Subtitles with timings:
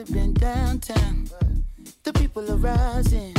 [0.00, 1.28] have been downtown.
[2.04, 3.34] The people are rising.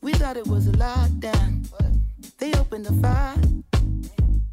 [0.00, 1.66] We thought it was a lockdown.
[2.38, 3.34] They opened the fire.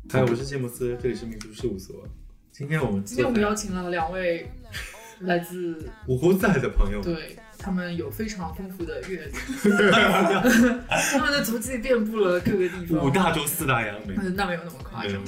[0.09, 2.07] 嗨，我是谢姆斯，这里是民族事务所。
[2.51, 4.49] 今天我们今天我们邀请了两位
[5.19, 9.33] 来自五湖四海的朋友，对他们有非常丰富的阅历，
[10.89, 13.05] 他们的足迹遍布了各个地方。
[13.05, 15.21] 五大洲四大洋那没有那么夸张。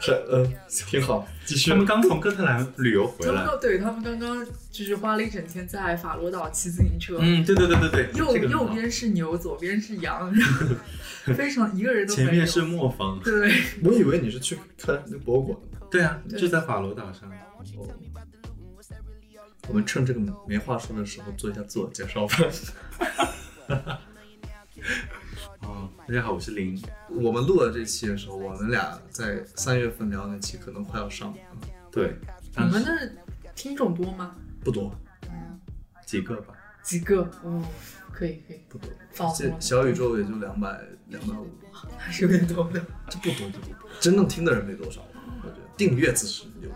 [0.00, 1.76] 是，嗯，挺好，继续他。
[1.76, 3.32] 们刚从哥特兰旅游回来。
[3.32, 10.66] 他们刚对他们刚刚就是花了一整天在法罗岛骑自行车，嗯，对对对对对，右这个右边是牛，左边是羊，然后
[11.34, 12.28] 非常一个人都没有。
[12.28, 13.52] 前面是磨坊，对，
[13.84, 15.86] 我以为你是去看那个博物馆的。
[15.90, 17.30] 对啊，就在法罗岛上。
[17.76, 17.86] 哦，
[19.68, 22.36] 我们趁这个没话说的时候做一下自我介绍吧。
[25.70, 26.76] 哦，大家好，我是林。
[27.08, 31.38] 我们录了这期的时候，我们俩在三月份聊的那期可能快要上了，
[31.92, 32.16] 对，
[32.56, 33.12] 你们的
[33.54, 34.34] 听众多吗？
[34.64, 34.92] 不多
[36.04, 36.54] 几个吧。
[36.82, 37.22] 几个？
[37.44, 37.64] 哦，
[38.12, 38.90] 可以可以，不多，
[39.60, 41.48] 小宇宙也就两百两百五，
[41.96, 42.84] 还是有点多的。
[43.08, 45.00] 这不多，这不多，真正听的人没多少，
[45.44, 46.68] 我觉得订阅只是有，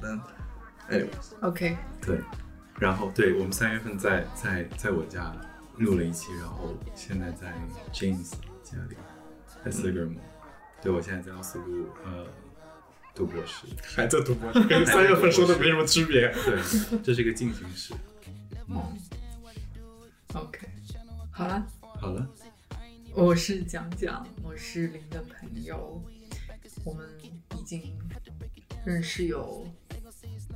[0.00, 0.18] 但
[0.88, 2.18] anyway，OK，对，
[2.78, 5.30] 然后对我们三月份在在在我家
[5.80, 7.54] 录了一期，然后现在在
[7.92, 8.96] James 家里，
[9.64, 10.20] 在斯德哥尔摩。
[10.82, 12.26] 对，我现在在奥斯陆呃
[13.14, 13.66] 读博士。
[13.82, 16.30] 还在读博士，跟三月份说的没什么区别。
[16.32, 17.94] 对，这是一个进行式。
[18.68, 18.76] 嗯
[20.34, 20.68] ，OK，
[21.30, 22.28] 好了，好了，
[23.14, 26.02] 我是讲讲，我是林的朋友，
[26.84, 27.08] 我们
[27.58, 27.98] 已经
[28.84, 29.66] 认识有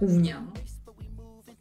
[0.01, 0.53] 五年了，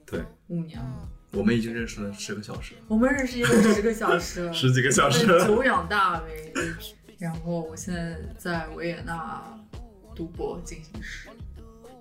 [0.05, 5.25] 对，五年了，我们已经认识了十个小时，我们认识有十个小时了， 十几个小时。
[5.25, 6.53] 久仰大名。
[7.17, 9.41] 然后我现在在维也纳
[10.13, 11.29] 读博进行时，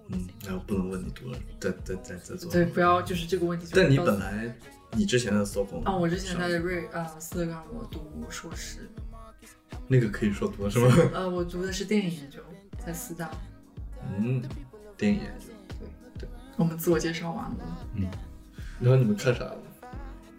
[0.09, 2.51] 嗯，然后不能问你读了，在在在在做。
[2.51, 3.67] 对，不要就是这个问题。
[3.73, 4.53] 但你本来
[4.93, 8.91] 你之前的 s o 啊，我之前在瑞呃斯德哥尔摩读硕士，
[9.87, 10.95] 那个可以说读了是吗？
[11.15, 12.41] 呃，我读的是电影研究，
[12.85, 13.31] 在四大。
[14.19, 14.43] 嗯，
[14.97, 15.47] 电影研究。
[15.79, 15.89] 对
[16.21, 17.79] 对我们自我介绍完了，
[18.83, 19.57] 然后你们看啥了？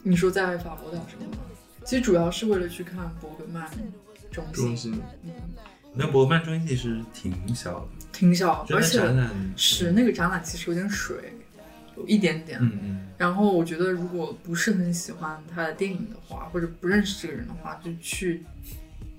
[0.03, 1.37] 你说在法国岛上吗？
[1.85, 3.65] 其实主要是为了去看伯格曼
[4.31, 5.31] 中心，中心嗯，
[5.93, 11.33] 那伯格曼中心其实挺小的，挺小，而且展览是那个展览其实有点水，
[11.95, 12.59] 有一点点。
[12.61, 18.43] 嗯嗯，然后我觉得，如果不是很喜欢他的电影的话，或者不认识这个人的话，就去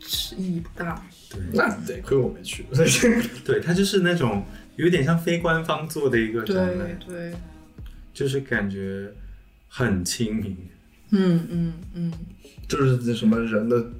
[0.01, 1.03] 是意义不大。
[1.31, 2.65] 对那得亏我没去。
[3.45, 4.45] 对，他就是那种
[4.77, 7.35] 有点像非官方做的一个展对览，对，
[8.15, 9.13] 就是感觉
[9.69, 10.57] 很亲民。
[11.11, 12.13] 嗯嗯嗯，
[12.67, 13.91] 就是那什么人的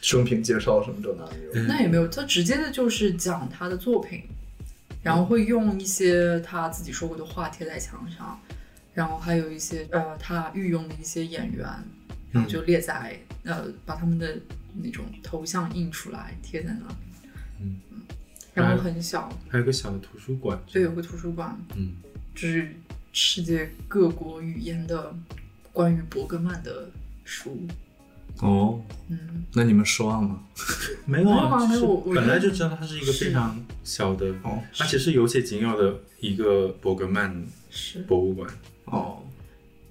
[0.00, 1.66] 生平介绍什么这那的有。
[1.66, 4.22] 那也没有，他直接的就是讲他的作品，
[5.02, 8.40] 然后会用一些他自己说过的话贴在墙上，
[8.94, 11.66] 然后还有一些呃他御用的一些演员，
[12.30, 14.38] 然后就列在、呃把他们的
[14.82, 16.94] 那种头像印出来贴在那里，
[17.60, 17.80] 嗯。
[18.54, 21.94] 然后很小，还有个小的图书馆，对有个图书馆，嗯，
[22.34, 22.70] 就是
[23.12, 25.14] 世界各国语言的
[25.72, 26.90] 关于伯格曼的
[27.24, 27.66] 书，
[28.40, 30.42] 哦，嗯，那你们失望吗？
[31.04, 34.62] 没有啊，没有啊没有我本来就知道它是一个非常小的，哦。
[34.80, 38.48] 而且是有且仅有的一个伯格曼是，博物馆，
[38.86, 39.22] 哦，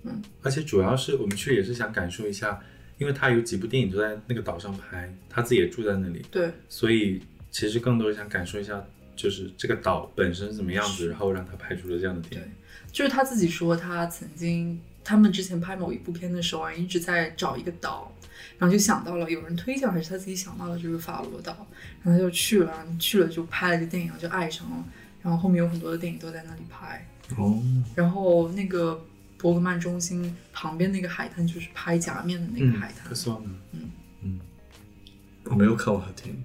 [0.04, 0.22] 嗯。
[0.42, 2.60] 而且主要是我们去也是想感受一下，
[2.98, 7.22] 因为他有几部电影都在那个岛上拍，他自己也住在那里，对，所以
[7.52, 8.84] 其实更多是想感受一下，
[9.16, 12.48] 就是这个岛本身怎么样子，然后让他拍出了这样的电影。
[12.92, 18.12] 就是他自己说，他曾经他们之前拍某一部片的时候啊，一直在找一个岛，
[18.58, 21.68] 然后就想到了有人推荐还是他自己想到了就是法罗岛，
[22.04, 24.84] 然后他就去了，去了就拍了这电影，就爱上了，
[25.22, 27.08] 然后后面有很多的电影都在那里拍，
[27.38, 27.62] 哦，
[27.96, 29.04] 然后那个
[29.38, 33.50] 伯格曼中心旁边那个海滩就是拍假面的那个嗯海滩，可算了，
[35.46, 36.44] 我没有看过海听。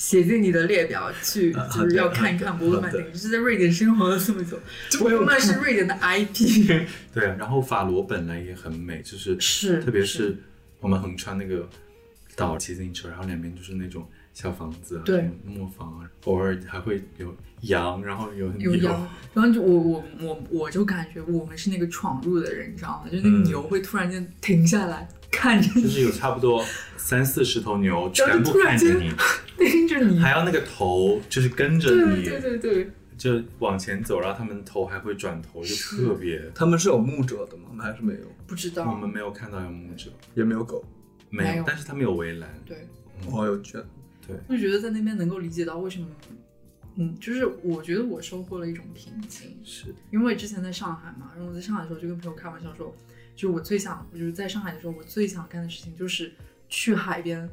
[0.00, 3.02] 写进你的列表去，啊就是要看一看伯格曼好的。
[3.02, 4.58] 电影，就是在瑞典生活了这么久，
[4.98, 10.38] 伯格曼是瑞典的 IP， 对啊，然后法罗本来也很美，就是是特别是
[10.80, 11.68] 我们横穿那个
[12.34, 15.30] 岛骑自行车，然后两边就是那种小房子啊，对。
[15.44, 23.10] 磨坊啊，偶尔还会有羊，然后有有牛羊，然后就我我我我就感觉我们是那个闯入的人，你知道吗？
[23.12, 26.64] 就那个嗯牛会突然间停下来看着就，是有差不多
[26.96, 29.12] 三四十头牛全部看着你，
[29.58, 36.40] 盯 着你，还要那个头就是跟着对你，对对对，就往前走，然后他们头还会转头，就特别。
[36.54, 37.70] 他们是有牧者的吗？
[37.82, 38.20] 还是没有？
[38.46, 40.84] 不知道我们没有看到有牧者，也没有狗。
[41.30, 42.48] 没有，没有但是他们有围栏。
[42.66, 42.86] 对，
[43.30, 43.82] 我，有圈。
[44.26, 46.06] 对，我就觉得在那边能够理解到为什么
[46.96, 52.94] 嗯，就是我觉得我收获了一种平静，是因为之前在上海嘛，然后我在上海的时候就跟朋友开玩笑说，
[53.36, 56.32] 就是我最想，就是在上海的时候，我最想干的事情就是
[56.68, 57.48] 去海边，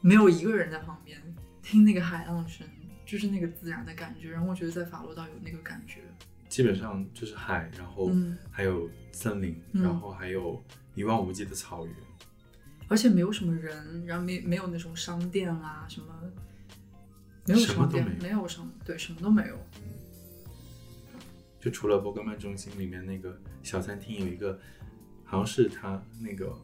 [0.00, 1.20] 没有一个人在旁边，
[1.68, 2.66] 听那个海浪声，
[3.04, 4.30] 就是那个自然的感觉。
[4.30, 6.00] 然后我觉得在法罗岛有那个感觉。
[6.48, 11.94] 基本上就是海，然后嗯还有森林，嗯然后还有一望无际的草原。
[12.88, 16.06] 而且没有什么人，然后没没有那种商店啊什么，
[17.44, 19.58] 没有什么商店，都没有没有商，对，什么都没有。
[21.60, 24.58] 就除了伯格曼中心里面那个小餐厅有一个，
[25.22, 26.58] 好像是他那个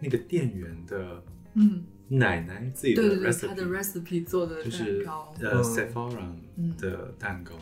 [0.00, 1.22] 那个店员的
[1.54, 5.62] 嗯，奶奶自己的，recipe，她的 recipe 做的蛋就是糕，呃嗯。
[5.62, 6.26] Sephora
[6.56, 6.74] 嗯。
[6.78, 7.52] 的蛋糕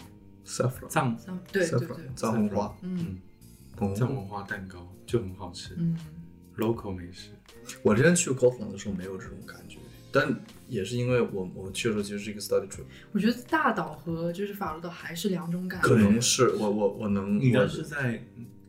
[0.44, 0.88] ，saffron。
[0.88, 1.19] 藏。
[1.19, 3.19] 像对对对，藏红花，嗯。
[3.81, 3.94] 嗯。
[3.94, 5.75] 藏哦红花蛋糕就很好吃。
[5.78, 5.96] 嗯
[6.56, 7.31] ，，local 美食。
[7.82, 9.78] 我之前去 o n 的时候没有这种感觉，
[10.12, 10.34] 但
[10.69, 15.87] 也是因为我我去的时候其实是一个 study trip，我觉得大岛和就是法罗岛还是两种感觉。
[15.88, 18.25] 可能是我我我能你我那是在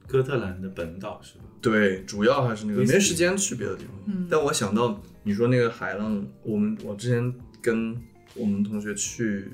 [0.07, 1.44] 哥特兰的本岛是吧？
[1.62, 3.94] 对，主要还是那个没时间去别的地方。
[4.06, 8.00] 嗯但我想到你说那个海浪，我们我之前跟
[8.36, 9.50] 我们同学去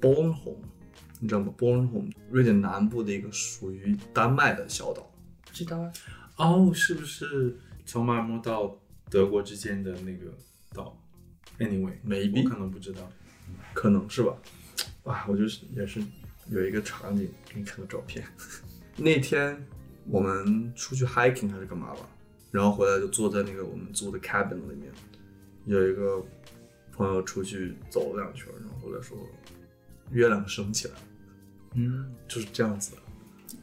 [0.00, 0.56] Bornholm，
[1.20, 5.10] 你知道吗？Bornholm，瑞典南部的一个属于丹麦的小岛。
[5.52, 5.92] 知道啊，
[6.36, 7.56] 哦，是不是
[7.86, 8.78] 从马尔默到
[9.08, 10.32] 德国之间的那个
[10.72, 10.96] 岛
[11.58, 13.10] ？Anyway，Maybe 我可能不知道。
[13.72, 14.36] 可能是吧。
[15.04, 16.02] 哇，我就是也是
[16.50, 18.24] 有一个场景给你看个照片。
[18.96, 19.66] 那天
[20.06, 22.08] 我们出去 hiking 还是干嘛吧，
[22.50, 24.92] 然后回来就坐在那个我们租的 cabin 里面，
[25.66, 26.24] 有一个
[26.92, 29.16] 朋友出去走了两圈，然后回来说
[30.10, 31.00] 月亮升起来了，
[31.74, 32.98] 嗯，就是这样子的。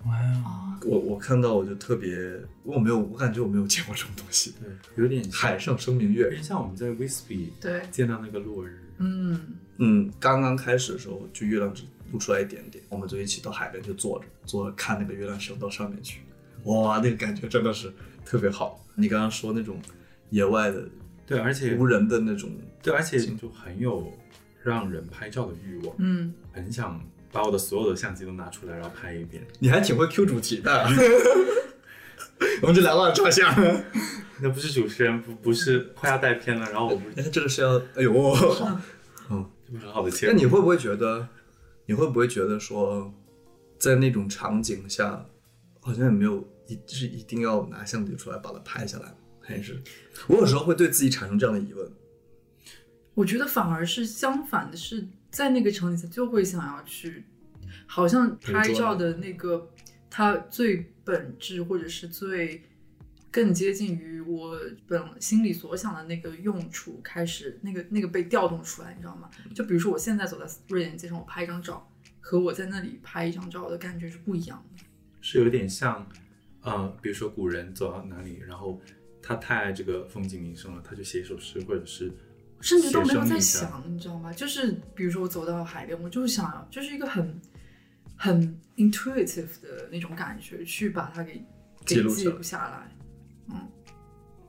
[0.06, 2.18] 哇，啊，我我看到我就特别，
[2.64, 4.54] 我没有，我感觉我没有见过这种东西。
[4.60, 8.80] 对，有点海上生明有月，点像我们在 Whispy 对，见到那个落日。
[8.98, 9.40] 嗯，
[9.78, 16.22] 嗯，刚刚开始的时候就月亮只露出来一点点，我们就一起到海边去坐着，坐着看那个月亮升到上面去，
[16.66, 17.92] 哇，那个感觉真的是
[18.26, 18.86] 特别好。
[18.96, 19.82] 你刚刚说那种
[20.30, 20.84] 野外的
[21.26, 22.50] 对，而且无人的那种，
[22.84, 24.12] 对，而且就很有
[24.64, 29.42] 让人拍照的欲望，嗯，很想把我的所有的相机都拿出来，然后拍一遍。
[29.60, 30.88] 你还挺会 Q 主题的。
[32.62, 33.56] 我们这两万照相，
[34.40, 38.12] 那不是主持人，不不是快要带偏了，然后我不是哎，这个是要，哎呦，
[39.30, 39.46] 嗯。
[39.66, 40.34] 这不是很好的切入。
[40.34, 41.26] 那你会不会觉得，
[41.92, 43.14] 你会不会觉得说，
[43.78, 45.26] 在那种场景下，
[45.82, 49.78] 好像也没有一就是一定要拿相机出来把它拍下来，还是
[50.30, 51.92] 我有时候会对自己产生这样的疑问。
[53.14, 57.26] 我觉得反而是相反的是，在那个场景下就会想要去，
[57.86, 59.70] 好像拍照的那个
[60.10, 62.64] 它最本质或者是最
[63.32, 69.30] 更接近于我本心里所想的那个用处，开始那个那个被调动出来，你知道吗？
[69.56, 71.90] 就比如说我现在走在瑞典街上，我拍一张照，
[72.20, 74.84] 和我在那里拍一张照的感觉是不一样的。
[75.22, 76.06] 是有点像，
[76.62, 78.82] 呃，比如说古人走到哪里，然后
[79.22, 82.12] 他太爱这个风景名胜了，他就写一首诗，或者是
[82.60, 84.34] 甚至都没有在想，你知道吗？
[84.34, 87.40] 就是比如说我走到海边，我就是想要，就是一个很
[88.18, 91.44] 很 intuitive 的那种感觉，去把它给
[91.86, 92.92] 给记记录下来
[93.48, 93.68] 录下来。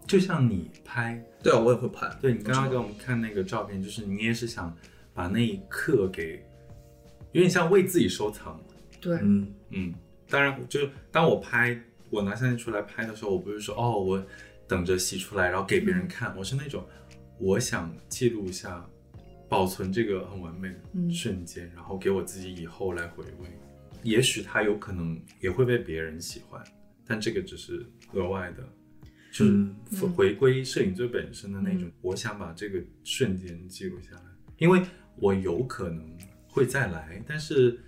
[0.06, 2.08] 就像你拍，对啊，我也会拍。
[2.20, 4.76] 对你刚刚给我们看那个照片，就是你也是想
[5.14, 6.44] 把那一刻给，
[7.32, 8.60] 有点像为自己收藏。
[9.00, 9.94] 对，嗯，嗯，
[10.28, 10.80] 当然，就
[11.10, 11.80] 当我拍
[12.10, 14.22] 我拿相机出来拍的时候，我不是说哦，我
[14.68, 16.84] 等着洗出来然后给别人看，我是那种
[17.38, 18.86] 我想记录一下，
[19.48, 23.48] 保存这个很完美的嗯瞬间，然后给我自己以后来回味。
[24.02, 26.62] 也许它有可能也会被别人喜欢，
[27.06, 28.68] 但这个只是额外的，
[29.32, 31.90] 就是嗯回回归摄影最本身的那种。
[32.02, 34.22] 我想把这个瞬间记录下来，
[34.58, 34.82] 因为
[35.16, 36.06] 我有可能
[36.46, 37.80] 会再来，但是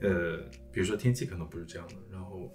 [0.00, 0.36] 呃，
[0.70, 2.52] 比如说天气可能不是这样的，然后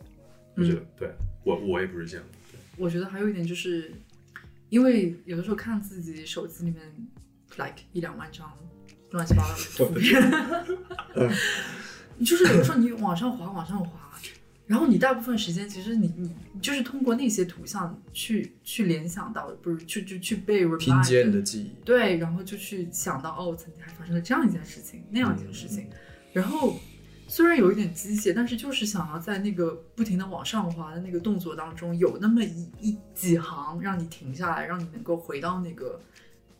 [0.55, 1.11] 或者、对
[1.43, 3.91] 我我也不是这样的，我觉得还有一点就是，
[4.69, 6.81] 因为有的时候看自己手机里面
[7.57, 8.51] like 一两万张
[9.11, 10.21] 乱七八糟的图片，
[12.17, 14.06] 你 就是有的时候你往上滑往上滑，
[14.67, 21.71] 然后你大部分时间其实你你你就是通过那些图像去去联想到的，不是去去去被 remind 拼接你的记忆。
[21.85, 25.87] 对，然后就去想到哦，曾经还发生了这样一件事情，那样一件事情，
[26.33, 26.77] 然后
[27.29, 36.01] 虽然有一点机械，但是就是想要在那个不停的往上滑的那个动作当中，有那么一一几行让你停下来，让你能够回到那个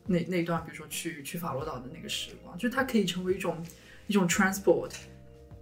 [0.06, 3.62] 那那段，比如说去去法罗岛的那个时光，就是它可以成为一种
[4.08, 4.92] 一种 transport。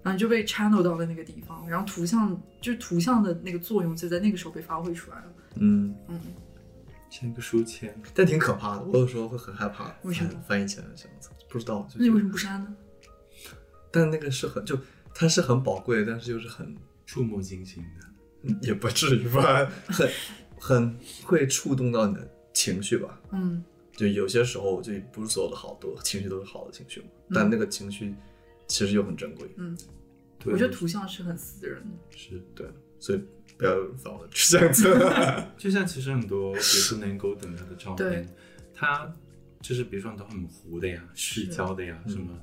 [0.05, 5.33] 然后你就被 channel 到了那个地方，然后图像就是图像的那个作用就在那个时候被发挥出来了。
[5.55, 6.21] 嗯，嗯，
[7.09, 7.99] 像一个书签。
[8.13, 8.83] 但挺可怕的。
[8.83, 11.87] 我有时候会很害怕为什么翻翻译起来这样子，不知道。
[11.89, 12.75] 就那你为什么不删呢？
[13.91, 14.77] 但那个是很就
[15.11, 18.07] 它是很宝贵，但是又是很触目惊心的。
[18.43, 20.07] 嗯也不至于吧，很
[20.59, 23.19] 很会触动到你的情绪吧。
[23.31, 23.63] 嗯
[23.95, 28.13] 就有些时候就不是所有的好多情绪都是好的情绪嘛，但那个情绪
[28.67, 29.49] 其实又很珍贵。
[29.57, 29.77] 嗯，
[30.39, 32.17] 对我觉得图像是很私人的。
[32.17, 32.67] 是对，
[32.99, 33.21] 所以
[33.57, 35.45] 不要烦我去相册。
[35.57, 38.27] 就像其实很多，比如说 Nan Golden 他的照片，
[38.73, 39.13] 他
[39.61, 42.39] 就是比如说很多很糊的呀、是虚焦的呀、嗯什么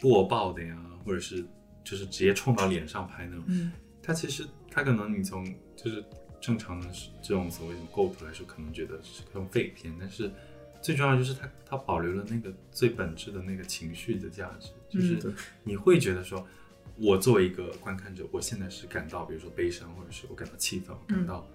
[0.00, 1.44] 过曝的呀，或者是
[1.84, 5.44] 就是直接冲到脸上拍那种，嗯它其实他可能你从
[5.76, 6.04] 就是
[6.40, 6.88] 正常的
[7.22, 10.28] 这种所谓的构图来说，可能觉得是种废片，但是
[10.82, 16.46] 最重要的就是它它保留了那个最本质的那个情绪的价值，就是你会觉得说，
[16.96, 21.46] 我作为一个观看者，我现在是感到比如说悲伤，或者是我感到气愤，我感到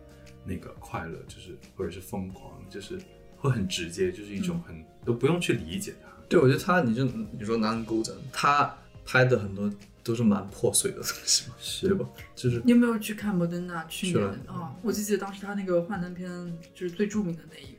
[0.45, 2.97] 那个快乐，就是或者是疯狂，就是
[3.37, 6.09] 会很直接，就是一种很、都不用去理解它。
[6.29, 9.71] 对，我觉得他，你就你说南沟真，他拍的很多
[10.03, 12.05] 都是蛮破碎的东西嘛，是对吧？
[12.35, 16.29] 就是你有没有去看莫德纳去去年了啊、我就记得当时他那个幻灯片
[16.73, 17.76] 就是最著名的那一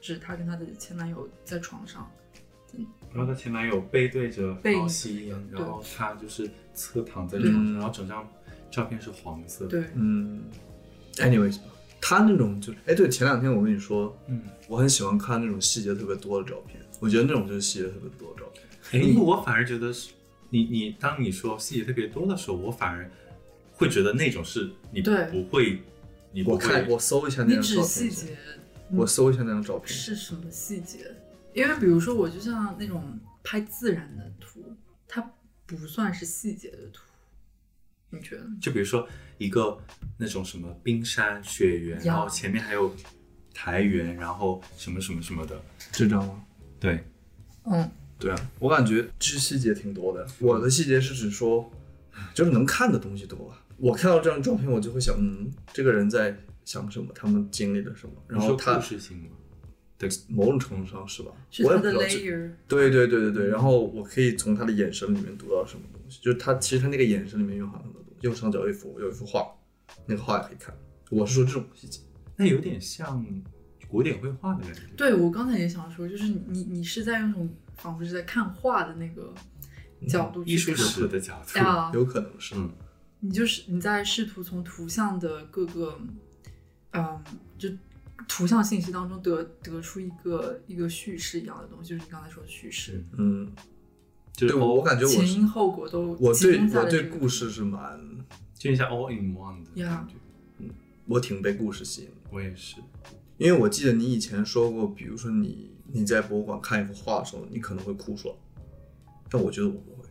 [0.00, 2.10] 是她跟她的前男友在床上，
[3.12, 8.28] 然后她前男友背对着背然后吸烟，然后她就是侧躺在床上，嗯然后整张
[8.70, 9.70] 照片是黄色的。
[9.70, 10.42] 对，嗯
[11.16, 11.64] ，anyways 吧，
[12.00, 18.46] 他那种就哎，对，前两天我跟你说，嗯，我很喜欢看那种细节特别多的照片，我觉得那种就是细节特别多的照
[18.90, 19.02] 片。
[19.02, 20.12] 哎，我反而觉得是
[20.48, 23.10] 你你当你说细节特别多的时候，我反而
[23.72, 25.10] 会觉得那种是你不
[25.50, 25.82] 会，
[26.32, 28.36] 你不会我看我搜一下那张照指细片，节
[28.92, 31.14] 我搜一下那张照片，是什么细节？
[31.54, 34.76] 因为比如说我就像那种拍自然的图，
[35.08, 35.32] 它
[35.66, 37.02] 不算是细节的图，
[38.10, 38.46] 你觉得？
[38.60, 39.78] 就比如说一个
[40.16, 42.94] 那种什么冰山雪原，然后前面还有
[43.54, 45.60] 台原，然后什么什么什么的，
[45.92, 46.44] 这张吗？
[46.78, 47.04] 对，
[47.64, 50.26] 嗯，对啊，我感觉其实细节挺多的。
[50.38, 51.70] 我的细节是指说，
[52.34, 53.64] 就是能看的东西多啊。
[53.76, 56.36] 我看到这张照片，我就会想，嗯，这个人在
[56.70, 59.30] 想什么，他们经历了什么，然后他故事性吗？
[60.28, 61.32] 某种程度上是吧？
[61.50, 62.18] 是它的我也不知道这。
[62.18, 68.26] layer，对对对对对，然后我可以从他的眼神里面读到什么东西，就是他其实他那个眼神里面蕴含很多东西。
[68.26, 69.46] 右上角有一幅有一幅画，
[70.06, 70.72] 那个画也可以看。
[71.10, 72.00] 我是说这种细节，
[72.36, 73.26] 那有点像
[73.88, 74.82] 古典绘画的感觉。
[74.96, 79.34] 对我刚才也想说，就是你你是在用那种仿佛是在看画的那个
[80.08, 82.54] 角度艺术史的角度，呀，有可能是。
[82.56, 82.70] 嗯，
[83.18, 85.98] 你就是你在试图从图像的各个，
[86.92, 87.22] 嗯，
[87.58, 87.68] 就
[88.28, 93.50] 图像信息当中得得出一个一个叙事一样的东西，就是你刚才说的叙事，嗯，
[94.32, 98.00] 就是对我我感觉我前因后果都我对我对故事是蛮，
[98.54, 100.14] 就像 all in one 的呀感觉。
[100.58, 100.70] 嗯
[101.06, 102.14] 我挺被故事吸引的。
[102.30, 102.76] 我也是，
[103.36, 108.34] 因为我记得你以前说过，比如说你你在博物馆看一幅画的时候，你可能会哭出来，
[109.28, 110.08] 但我觉得我不会。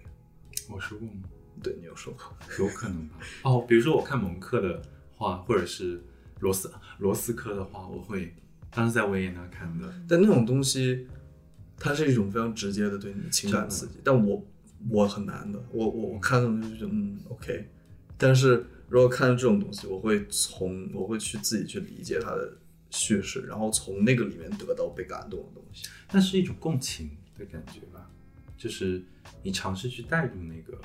[0.70, 1.24] 我说过吗？
[1.64, 3.16] 对你有说过，有可能吧。
[3.44, 4.82] 哦，比如说我看蒙克的
[5.16, 6.04] 画，或者是
[6.40, 8.34] 罗斯罗斯科的话，我会
[8.72, 9.94] 当时在维也纳看的。
[10.08, 11.08] 但那种东西，
[11.78, 14.46] 它是一种非常直接的对你的情感刺激，但我
[14.90, 17.70] 我很难的，我我我看那种就觉得嗯 OK，
[18.18, 22.58] 但是如果看这种东西，我会从我会去自己去理解它的
[22.90, 25.88] 叙事，然后从那个里面得到被感动的东西。
[26.12, 28.10] 那是一种共情的感觉吧，
[28.58, 29.04] 就是
[29.44, 30.80] 你尝试去带入那个，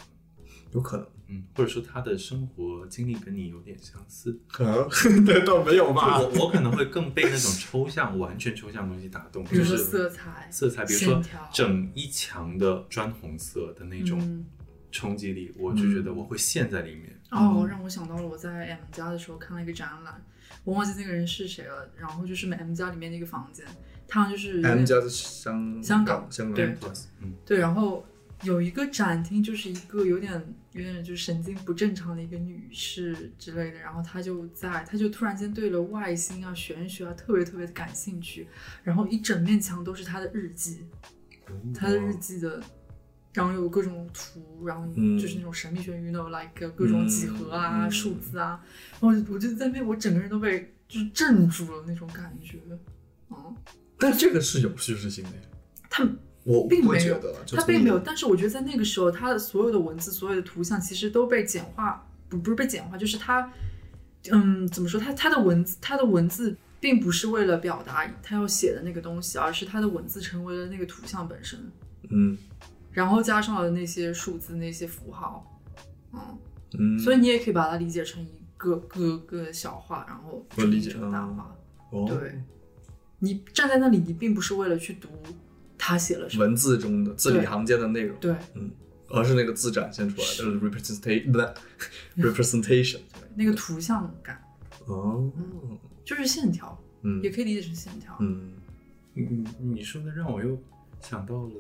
[0.75, 4.39] 有可能，嗯，或者说他的生活经历跟你有点相似。
[4.47, 4.65] 可
[5.09, 14.45] 能对倒没有吧我我可能会更被那种抽象、完全抽象的东西打动，比如说就是色彩、色彩，比如说整一墙的砖红色的那种嗯
[14.91, 17.19] 冲击力，我就觉得我会陷在里面。
[17.31, 20.25] 哦，让我想到了我在 M 家的时候看了一个展览，
[20.63, 21.91] 我忘记那个人是谁了。
[21.97, 23.65] 然后就是 M 家里面的一个房间，
[24.07, 26.77] 他好像就是 M 家是香香港香港对
[27.45, 28.07] 对，然后
[28.43, 38.47] 有一个展厅，就是一个有点有点就是神经不正常的一个女士之类的，然后她就在，她就突然间对了外星啊、玄学啊特别特别的感兴趣，
[38.83, 40.85] 然后一整面墙都是她的日记，
[41.75, 42.63] 她的日记的。
[43.33, 52.61] 然后有各种图，然后嗯就是那种神秘学，you know like 各种几何啊、嗯数字啊，然后我就我就在那边，我整个人都被就是镇住了那种感觉，
[53.31, 53.57] 嗯，
[53.99, 55.43] 但这个是有叙事性的呀，
[55.91, 56.09] 他
[56.45, 63.51] 我并没有不会觉得，就从它并没有，但是我觉得在那个时候，他的所有的文字、所有的图像其实都被简化，不不是被简化，就是他，
[64.31, 65.01] 嗯，怎么说？
[65.01, 71.59] 他他的文字，他的文字并不是为了表达他要写的那个东西，而是他的文字成为了那个图像本身，
[72.11, 72.37] 嗯
[72.93, 75.61] 然后加上了那些数字、那些符号，
[76.13, 76.21] 嗯，
[76.79, 81.57] 嗯，所以你也可以把它理解成一个个个小画，然后我理解成大画。
[81.91, 82.41] 哦对，
[83.19, 85.09] 你站在那里，你并不是为了去读
[85.79, 88.19] 他写了什么，文字中的字里行间的内容。
[88.21, 88.71] 对，嗯
[89.09, 91.39] 而是那个字展现出来的是 representation 不
[92.21, 93.01] 对 representation。
[93.37, 94.43] 那个图像感。
[94.87, 95.31] 哦，
[96.05, 97.23] 就是线条，嗯。
[97.23, 98.17] 也可以理解成线条。
[98.21, 98.53] 嗯，
[99.13, 100.61] 你你你说的让我又
[101.01, 101.53] 想到了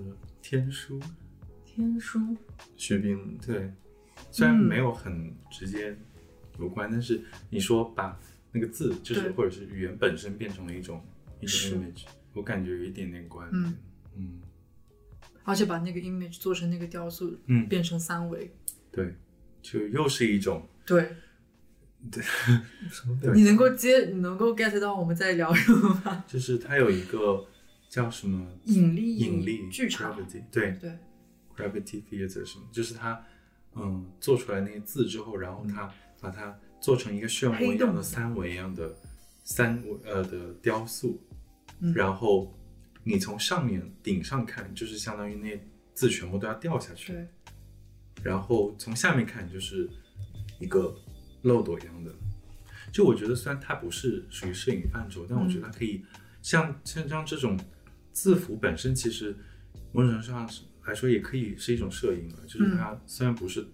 [0.42, 1.00] 天书，
[1.64, 2.18] 天书，
[2.76, 3.38] 徐冰。
[3.47, 3.73] 对，
[4.30, 4.59] 虽然嗯。
[4.59, 5.97] 没有很直接
[6.59, 8.18] 有关，但是你说把
[8.52, 11.00] 那个字，就是或者是语言本身变成了一种
[11.40, 13.75] 一种 image，我感觉有一点点关联。
[14.16, 14.25] 嗯。
[14.35, 14.40] 嗯
[15.44, 17.68] 而且把那个 image 做成那个雕塑，嗯。
[17.68, 18.50] 变成三维。
[18.90, 19.14] 对，
[19.61, 21.16] 就又是一种对，
[22.90, 26.25] 什么你能够接，你能够 get 到我们在聊什么吗？
[26.28, 27.47] 就是它有一个
[27.88, 30.99] 叫什么引力，引力剧场，gravity，对对
[31.56, 33.23] ，gravity theater 什么，就是它
[33.75, 38.94] 嗯做出来那个字之后，然后它把它做成一个漩涡一样的三维一样的
[39.42, 41.21] 三维呃的雕塑，
[41.80, 41.92] 嗯。
[41.94, 42.54] 然后
[43.04, 45.61] 你从上面顶上看，就是相当于那
[45.94, 47.28] 字全部都要掉下去，对，
[48.23, 49.88] 然后从下面看就是
[50.58, 50.94] 一个
[51.42, 52.12] 漏斗一样的。
[52.92, 56.04] 就我觉得，虽然它不是属于摄影范畴，但我觉得它可以
[56.40, 57.58] 像像像这种
[58.12, 59.37] 字符本身，其实
[59.92, 60.49] 某种程度上
[60.87, 62.38] 来说也可以是一种摄影了。
[62.46, 63.66] 就是它虽然不是，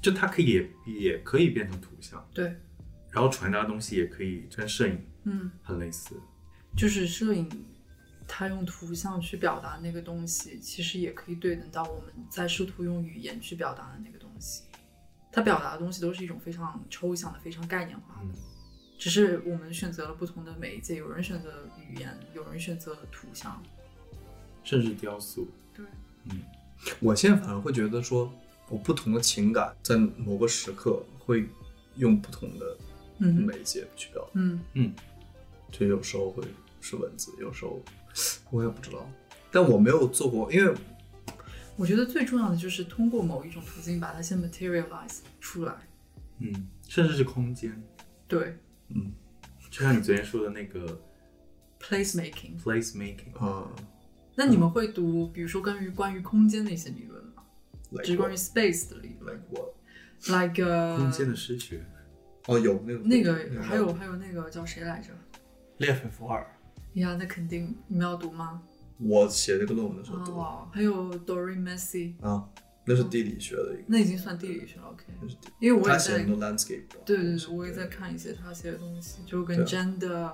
[0.00, 2.46] 就它可以也也可以变成图像，对，
[3.10, 6.14] 然后传达的东西也可以跟摄影嗯，很类似。
[6.76, 7.46] 就是摄影，
[8.32, 14.62] 它用图像去表达那个东西，其实也可以对等到我们在试图用语言去表达的那个东西。
[15.32, 18.34] 他表达的东西都是一种非常抽象的、非常概念化的，嗯。
[18.98, 23.60] 只是我们选择了不同的媒介，有人选择语言，有人选择图像。
[24.62, 25.84] 甚至雕塑，对，
[26.30, 26.40] 嗯。
[27.00, 28.32] 我现在反而会觉得说，
[28.68, 31.48] 我不同的情感在某个时刻会
[31.96, 32.76] 用不同的
[33.18, 34.60] 媒介去表达，嗯。
[34.74, 34.94] 嗯。
[35.72, 36.42] 就有时候会
[36.80, 37.80] 是文字，有时候
[38.50, 39.08] 我也不知道，
[39.50, 40.74] 但我没有做过，因为
[41.76, 45.74] 我觉得最重要的就是通过某一种途径把它先 materialize 出来。
[46.38, 47.82] 嗯，甚至是空间，
[48.26, 48.56] 对
[48.88, 49.12] 嗯
[49.70, 51.00] 就像你昨天说的那个
[51.80, 52.58] ，place making。
[52.60, 53.70] place making，啊，
[54.34, 57.44] 那你们会读，比如说关于关于空间的一些理论吗？
[57.98, 61.84] 就是关于 space 的理论 like what？，like 呃空间的诗学，
[62.46, 65.10] 哦，有那个那个还有还有那个叫谁来着？
[65.78, 66.46] 列斐伏尔，
[66.94, 68.62] 呀，那肯定你们要读吗？
[68.98, 72.46] 我写这个论文的时候读哦，还有 Doreen Massey，啊，
[72.84, 75.04] 那是地理学的一个，那已经算地理学了，OK。
[75.22, 80.32] 那是地因为我也在他写很多 landscape，对对对，我也在看一些他写的东西，就跟 gender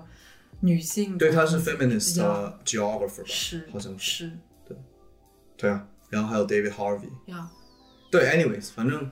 [0.61, 3.25] 女性对，他是 feminist 的 geographer 吧？
[3.27, 4.33] 是好像是。
[4.66, 4.77] 对
[5.57, 7.11] 对啊，然后还有 David Harvey。
[7.27, 7.49] 呀，
[8.11, 9.09] 对，anyways，反正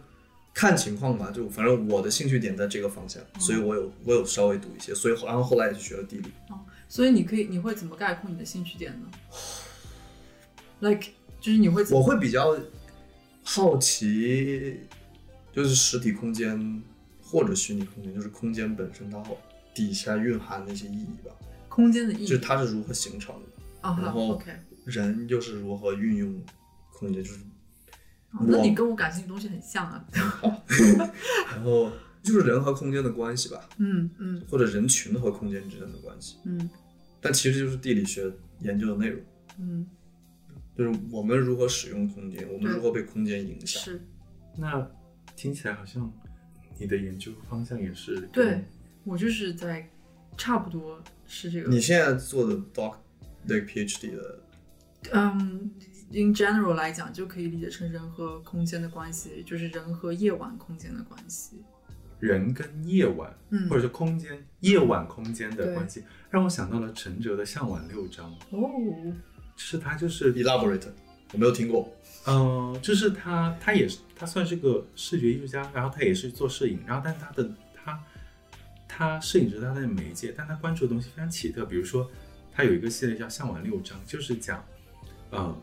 [0.52, 6.32] 看情况吧，就反正我的兴趣点在这个方向，所以我有我有稍微读一些，所以然后后来也去学了地理。
[6.88, 9.08] 所以你可以你会怎么概括你的兴趣点呢
[10.80, 11.08] ？Like
[11.40, 12.56] 就是你会怎么我会比较
[13.42, 14.80] 好奇，
[15.52, 16.82] 就是实体空间
[17.22, 19.22] 或者虚拟空间，就是空间本身它
[19.74, 21.34] 底下蕴含的一些意义吧，
[21.68, 22.26] 空间的意义。
[22.26, 24.40] 就是它是如何形成的，啊然后
[24.84, 26.42] 人又是如何运用
[26.92, 27.40] 空间，就是
[28.32, 30.04] 哦那你跟我感兴趣的东西很像啊。
[31.50, 31.90] 然后
[32.24, 36.68] 就是人和空间的关系吧，嗯嗯或者人群和空间之间的关系，嗯
[37.20, 38.28] 但其实就是地理学
[38.60, 39.22] 研究的内容。
[39.58, 39.86] 嗯，
[40.76, 43.80] 就是我们如何使用空间，我们如何被空间影响。
[43.82, 44.04] 是
[44.56, 44.90] 那
[45.36, 46.12] 听起来好像
[46.78, 48.64] 你的研究方向也是对
[49.04, 49.88] 我就是在
[50.36, 51.70] 差不多是这个。
[51.70, 52.96] 你现在做的 doc
[53.44, 54.40] 那个 PhD 的，
[55.12, 55.70] 嗯
[56.10, 61.62] ，in general 来讲，就可以理解成人和空间的关系，就是人和夜晚空间的关系。
[62.24, 63.68] 人跟夜晚，嗯。
[63.68, 69.12] 或者是空间、夜晚空间的关系，让我想到了陈哲的《向晚六章》，哦，
[69.54, 70.88] 就是他就是，elaborate，
[71.32, 71.92] 我没有听过。
[72.26, 78.02] 嗯、就是他他也是他算是个视觉艺术家，然后他也是做摄影，然后但他的他
[78.88, 82.10] 他摄影是他的媒介，但他关注的东西非常奇特，比如说
[82.50, 84.64] 他有一个系列叫《向晚六章》，就是讲
[85.30, 85.54] 呃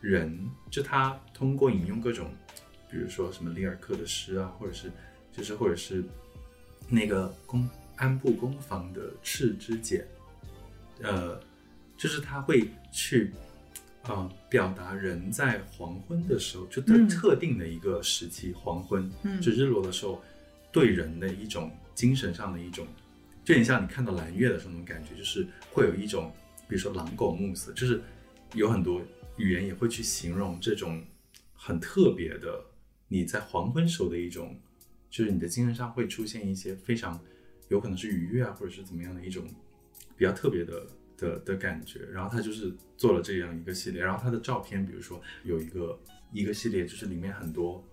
[0.00, 2.30] 人，就他通过引用各种，
[2.90, 4.90] 比如说什么里尔克的诗啊，或者是
[5.32, 6.04] 就是或者是
[6.88, 10.06] 那个公安部公房的《赤之茧》，
[11.02, 11.40] 呃，
[11.96, 13.32] 就是他会去
[14.04, 17.08] 呃表达人在黄昏的时候，就特嗯。
[17.08, 19.40] 特定的一个时期，黄昏，嗯。
[19.40, 20.22] 就日落的时候，
[20.72, 22.86] 对人的一种精神上的一种，
[23.44, 26.32] 就很像你看到蓝月的时候那种感觉，就是会有一种，
[26.68, 28.00] 比如说狼狗暮色，就是
[28.54, 29.02] 有很多
[29.36, 31.04] 语言也会去形容这种
[31.54, 32.64] 很特别的
[33.08, 34.56] 你在黄昏时候的一种，
[35.10, 37.18] 就是你的精神上会出现一些非常
[37.68, 39.44] 有可能是愉悦啊，或者是怎么样的一种
[40.16, 42.00] 比较特别的的的感觉。
[42.12, 45.98] 然后他就是做了这样一个系列，然后他的照片，比如说有一个
[46.32, 47.84] 一个系列，就是里面很多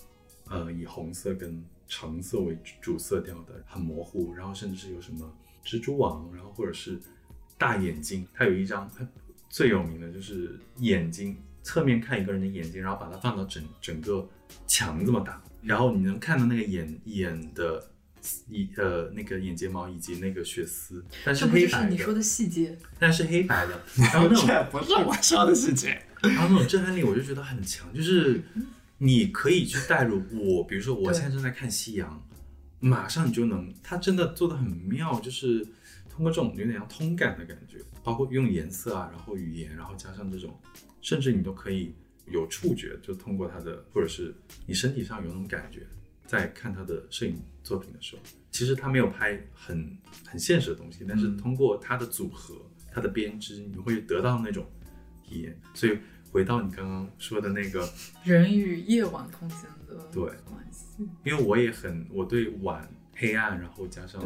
[0.49, 5.31] 呃以红色跟橙色为主色调的，很模糊，然后甚至是有什么
[5.63, 6.99] 蜘蛛网，然后或者是
[7.57, 8.27] 大眼睛。
[8.33, 9.07] 它有一张它
[9.49, 14.27] 最有名的就是眼睛侧面看一个人的眼睛，然后把它放到整整个
[14.67, 17.91] 墙这么大，然后你能看到那个眼眼的。
[18.49, 22.75] 一呃，那个眼睫毛以及那个血丝，但是这不黑白就是你说的细节？
[22.97, 26.01] 但是黑白的， 然后那种不是我说的细节。
[26.23, 28.41] 然后那种震撼力，我就觉得很强，就是
[28.97, 32.19] 你可以去带入我，比如说我现在正在看夕阳，
[32.79, 35.59] 马上你就能，他真的做的很妙，就是
[36.09, 40.59] 通过这种有点像通感的感觉，包括用颜色啊，然后语言，然后加上这种，
[40.99, 41.93] 甚至你都可以
[42.27, 44.33] 有触觉，就通过他的，或者是
[44.65, 45.85] 你身体上有那种感觉，
[46.25, 52.55] 在看他的摄影作品的时候，其实他没有拍很很现实的东西，但是嗯通过他的组合、
[52.91, 54.65] 他的编织，你会得到那种
[55.23, 55.59] 体验。
[55.73, 55.97] 所以
[56.31, 57.87] 回到你刚刚说的那个，
[58.23, 60.85] 人与夜晚空间的对关系。
[61.23, 64.21] 因为我也很我对晚黑暗，然后加上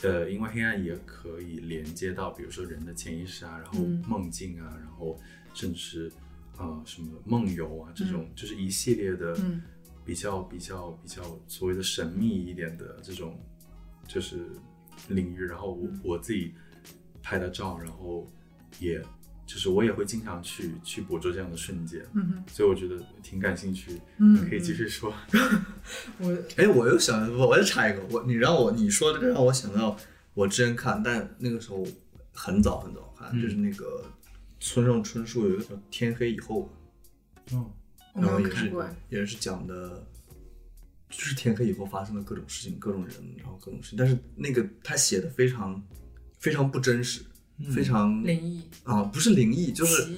[0.00, 5.18] 对，呃，因为黑暗也可以连接到，比如说人的潜意识啊，然后嗯梦境啊，然后
[5.54, 6.12] 甚至
[6.60, 9.62] 呃什么梦游啊这种，就是一系列的嗯
[10.04, 13.38] 比较比较比较所谓的神秘一点的这种
[14.06, 14.46] 就是
[15.08, 15.44] 领域。
[15.44, 16.52] 然后我嗯我自己
[17.22, 18.30] 拍的照，然后
[18.78, 19.00] 也
[19.46, 25.12] 就是我也会经常去去捕捉这样的瞬间，嗯哼所以我觉得挺感兴趣，嗯你可以继续说。
[26.18, 29.96] 我哎，我又想，我我再插一个，我你让我你说这个让我想到，
[30.34, 31.84] 我之前看，但那个时候
[32.32, 34.04] 很早很早看，嗯就是那个
[34.60, 36.70] 村上春树有一个叫《天黑以后
[37.52, 37.72] 哦，》，
[38.14, 38.96] 我没然后也是有看过哎。
[39.08, 40.06] 也是讲的，
[41.08, 45.82] 就是天黑以后发生的各种事情、各种人，然后各种事情，但是那个他写的非常
[46.38, 47.22] 非常不真实，
[47.74, 50.08] 非常灵异、啊不是灵异，就是，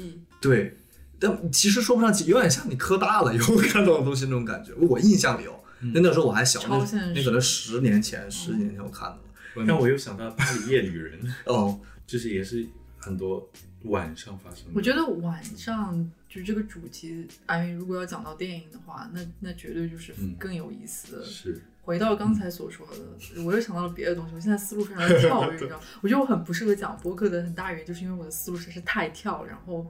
[0.40, 0.76] 对，
[1.18, 4.74] 但其实说不上奇，有点像你科大了以后看到的东西那种感觉。
[4.74, 9.66] 我印象里有，那那时候我还小，那可能十年前、十几年前我看的了。
[9.66, 12.66] 让我又想到《巴黎夜旅人》，哦，就是也是
[12.98, 13.48] 很多
[13.84, 14.70] 晚上发生的。
[14.74, 21.24] 我觉得晚上就这个主题，哎，如果要讲到电影的话，那那绝对就是嗯更有意思的。
[21.24, 24.34] 是回到刚才所说的，我又想到了别的东西。
[24.34, 25.80] 我现在思路非常的跳跃， 你知道？
[26.00, 29.82] 我觉得我很不适合讲播客的很大原因，就是因为我的思路实在是太跳，然后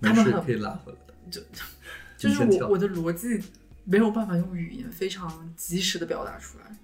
[0.00, 1.14] 没他们很事可以拉回来的。
[2.18, 3.40] 就是我我的逻辑
[3.84, 6.76] 没有办法用语言非常及时的表达出来。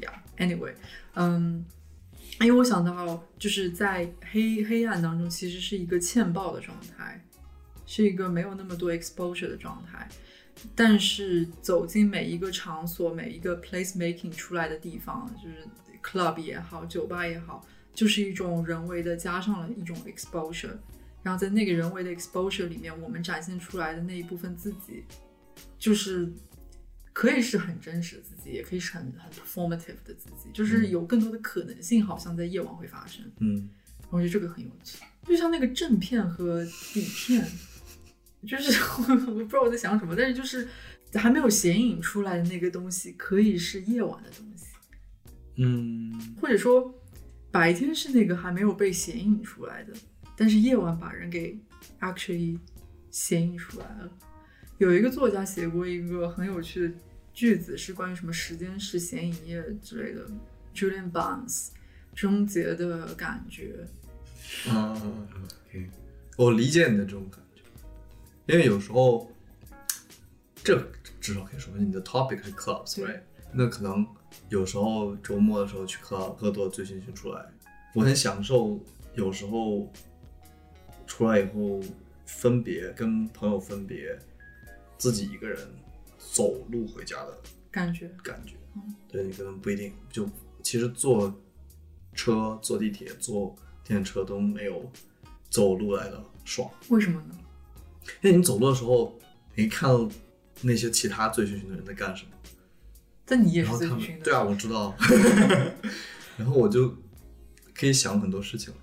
[0.00, 0.72] Yeah，anyway，
[1.14, 1.64] 嗯，
[2.44, 7.24] 因为我想到就是在黑黑暗当中，其实是一个欠爆的状态，
[7.86, 10.08] 是一个没有那么多 exposure 的状态。
[10.74, 15.66] 但是走进每一个场所，每一个 place making 出来的地方，就是
[16.02, 20.76] club 也好，酒吧也好，就是一种人为的加上了一种 exposure。
[21.22, 25.04] 然后在那个人为的 exposure 里面，我们展现出来的那一部分自己，
[25.78, 26.30] 就是
[27.12, 33.24] 可以是很真实的己，也可以是很很 performative 的自己，就是有更多的可能性，好像在夜晚会发生。
[33.38, 33.68] 嗯，
[34.10, 37.46] 我觉得这个很有趣，就像那个正片和底片，
[38.46, 38.72] 就是
[39.10, 40.68] 我不知道我在想什么，但是就是
[41.14, 44.66] 还没有显影出来的那个东西，可以是夜晚的东西，
[45.56, 46.94] 嗯，或者说
[47.50, 49.92] 白天是那个还没有被显影出来的，
[50.36, 51.58] 但是夜晚把人给
[52.00, 52.58] actually
[53.10, 54.10] 显影出来了。
[54.78, 56.94] 有一个作家写过一个很有趣的
[57.32, 60.26] 句子，是关于什么时间是显影液之类的
[60.74, 61.68] ，Julian Barnes，
[62.14, 63.86] 终结的感觉。
[64.68, 64.92] 啊
[65.68, 65.88] ，OK，
[66.36, 67.62] 我理解你的这种感觉，
[68.46, 69.30] 因为有时候，
[70.62, 70.90] 这
[71.20, 73.20] 至少可以说你的 topic 是 clubs，right？
[73.52, 74.06] 那可能
[74.48, 77.46] 有时候周末的时候去 club 喝多醉醺醺出来，
[77.94, 78.78] 我很享受。
[79.14, 79.92] 有时候
[81.06, 81.82] 出来以后
[82.24, 84.18] 分别跟朋友分别，
[84.96, 85.58] 自己一个人
[86.30, 87.38] 走路回家的
[87.70, 88.94] 感觉，感觉嗯。
[89.08, 90.28] 对你可能不一定就
[90.62, 91.32] 其实坐
[92.14, 93.54] 车、坐地铁、坐
[93.84, 94.90] 电车都没有
[95.50, 96.70] 走路来的爽。
[96.88, 97.38] 为什么呢？
[98.22, 99.18] 因为你走路的时候，
[99.54, 100.08] 你看到
[100.62, 102.30] 那些其他醉醺醺的人在干什么，
[103.24, 104.94] 但你也是他醉醺醺的，们对啊，我知道，
[106.36, 106.96] 然后我就
[107.74, 108.80] 可以想很多事情了，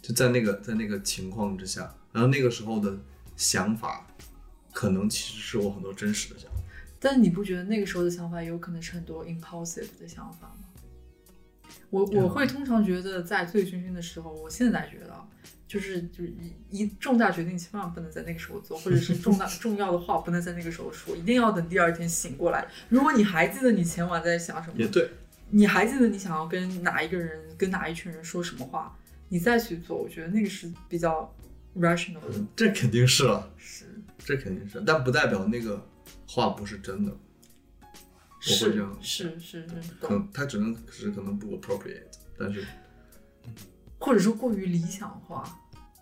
[0.00, 2.98] 就在那个在那个情况之下，然后那个时候的
[3.36, 4.06] 想法，
[4.72, 6.56] 可能其实是我很多真实的想法。
[6.98, 10.64] 但你不觉得那个时候的想法有可能是很多 impulsive 的想法吗？
[11.90, 15.26] 我我会通常觉得在醉醺醺的时候，我现在觉得啊
[15.68, 16.32] 就是就是
[16.70, 22.66] 一一重大决定千万不能在那个时候做，或者是重大 重要的话不能在那个时候说，一定要等第二天醒过来。
[22.88, 25.10] 如果你还记得你前晚在想什么，也对，
[25.50, 28.96] 你还记得你想要跟哪一个人、跟哪一群人说什么话，
[29.28, 31.34] 你再去做，我觉得那个是比较
[31.76, 32.44] rational 的。
[32.54, 33.50] 这肯定是了。
[33.58, 33.86] 是，
[34.24, 35.86] 这肯定是，但不代表那个
[36.26, 40.08] 话不是真的，我会这样是是是是，可。
[40.10, 42.04] 能他只能只是可能不 appropriate，
[42.38, 42.64] 但是
[43.98, 45.44] 或者说过于理想化。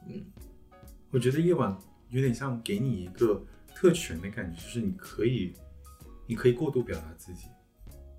[0.09, 0.25] 嗯
[1.11, 1.77] 我觉得夜晚
[2.11, 5.53] 有点像给你一个特权的感觉，就是你可以，
[6.27, 7.47] 你可以过度表达自己，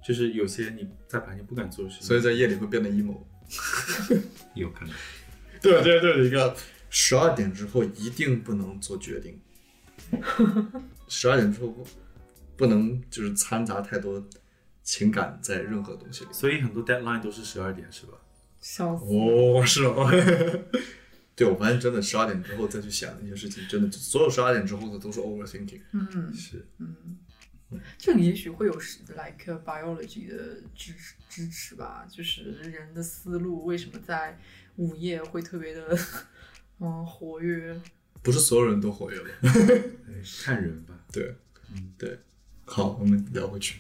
[0.05, 3.23] 就是有些你在白天不敢做的事情，所以在夜里会变得 emo。
[4.55, 4.93] 有可能。
[5.61, 6.53] 对对对，一个
[6.89, 9.39] 十二点之后一定不能做决定，
[11.08, 11.86] 十二点之后不
[12.58, 14.24] 不能就是掺杂太多
[14.84, 16.34] 情感在任何东西里。
[16.34, 18.13] 所以很多 deadline 都是十二点，是吧？
[18.60, 19.06] 笑死！
[19.06, 20.10] 哦，是吗？
[21.36, 25.82] 对，我发现真的十二点之后再去想那些事情，真的所有十二点之后的都是 overthinking。
[25.91, 26.95] 嗯，是，嗯
[27.97, 34.38] 这个也许会有是 like biology 的支持支持吧，就是人的思路为什么在
[34.76, 35.97] 午夜会特别的
[36.80, 37.80] 嗯活跃。
[38.21, 39.25] 不是所有人都活跃了。
[40.43, 40.93] 看人吧。
[41.12, 41.36] 对，
[41.73, 42.19] 嗯，对。
[42.65, 43.79] 好，我们聊回去。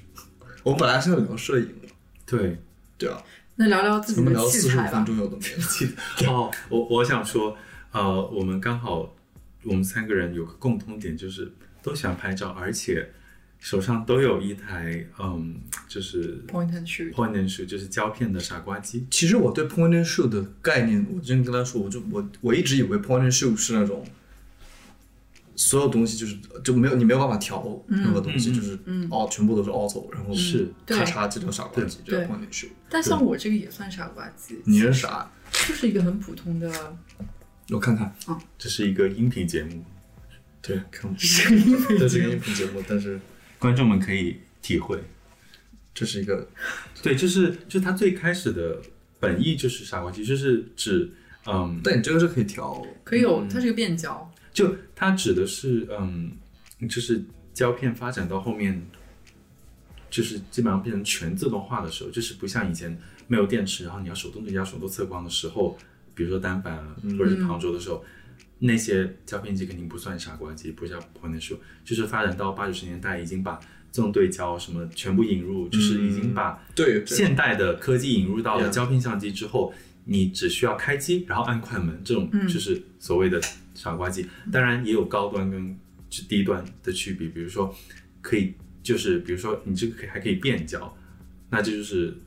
[0.63, 1.87] 我们本来是要聊摄影的，
[2.25, 2.57] 对。
[2.97, 3.19] 对啊，
[3.55, 5.05] 那聊聊自己的我们聊器材吧四十五分。
[5.05, 6.29] 钟有的没的。
[6.31, 7.57] 哦，我我想说，
[7.91, 9.15] 呃，我们刚好
[9.63, 11.51] 我们三个人有个共通点，就是
[11.81, 13.09] 都喜欢拍照，而且
[13.59, 19.07] 手上都有一台嗯，就是 Point and shoot point and shoot，就是胶片的傻瓜机。
[19.09, 24.05] 其实我对 point and shoot 的概念，我之前跟他说，我就我我一直以为 point and shoot 是那种
[25.63, 28.77] 所有东西就是就没有你没有办法调任何东西，就是
[29.11, 30.67] 哦全部都是 auto，然后是。
[30.87, 32.69] 咔嚓这条傻瓜机，这对叫 point and shoot。
[32.89, 35.31] 但像我这个也算傻瓜机，你是啥？
[35.51, 36.97] 就是一个很普通的
[37.69, 38.15] 我看看，
[38.57, 39.85] 这是一个音频节目，
[40.61, 41.15] 对，看。
[41.17, 43.19] 声音配这是个音频节目，但是
[43.59, 44.99] 观众们可以体会。
[45.93, 46.47] 这是一个
[47.03, 48.81] 对，就是就它最开始的
[49.19, 51.11] 本意就是傻瓜机，就是指
[51.45, 56.31] 嗯，但你这个是可以调，可以有，它是个变焦，就它指的是嗯，
[56.89, 58.85] 就是胶片发展到后面，
[60.09, 65.77] 就是基本上变成全自动化的时候，就是不像以前没有电池，然后你要手动对焦、手动测光的时候，
[66.13, 68.03] 比如说单反啊或者是旁轴的时候，
[68.59, 73.59] 那些胶片机肯定不算傻瓜机，不像 point and shoot，就是发展到八九十年代已经把
[73.89, 79.73] 自动对焦什么全部引入，就是已经把对，现代的科技引入到了胶片相机之后，
[80.05, 83.41] 你只需要开机，然后按快门，这种嗯就是所谓的
[83.73, 84.27] 傻瓜机。
[84.51, 85.77] 当然也有高端跟
[86.27, 87.73] 低端的区别，比如说
[88.21, 90.97] 可以就是比如说你这个可以还可以变焦，
[91.49, 92.17] 那这就是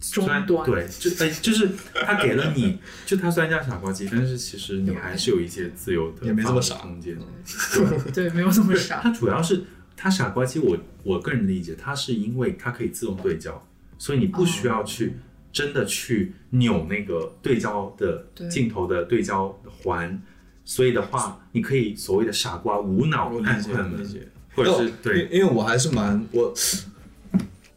[0.00, 7.18] 虽然中端对，就哎就是它给了你，就它虽然叫傻瓜机，但是其实你还是有一些自由的也没这么傻空间。
[8.14, 9.00] 对，没有这么傻。
[9.00, 9.64] 它主要是
[9.96, 13.66] 它傻瓜机我，我个人理解，它是因为它可以自动对焦，
[13.98, 15.14] 所以你不需要去
[15.58, 19.48] 真的去扭那个对焦的镜头的对焦
[19.82, 20.22] 环，
[20.64, 24.28] 所以的话，你可以所谓的傻瓜无脑我理解按快门，理解。
[24.54, 26.54] 或者是对因为我还是蛮我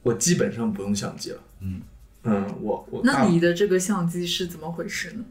[0.03, 1.39] 我基本上不用相机了。
[1.61, 1.81] 嗯
[2.23, 5.25] 嗯，我我那你的这个相机是怎么回事呢？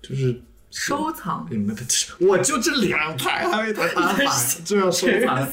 [0.00, 1.48] 就是收藏，
[2.20, 4.28] 我就这两台，还有一台单反，
[4.64, 5.48] 就要收藏。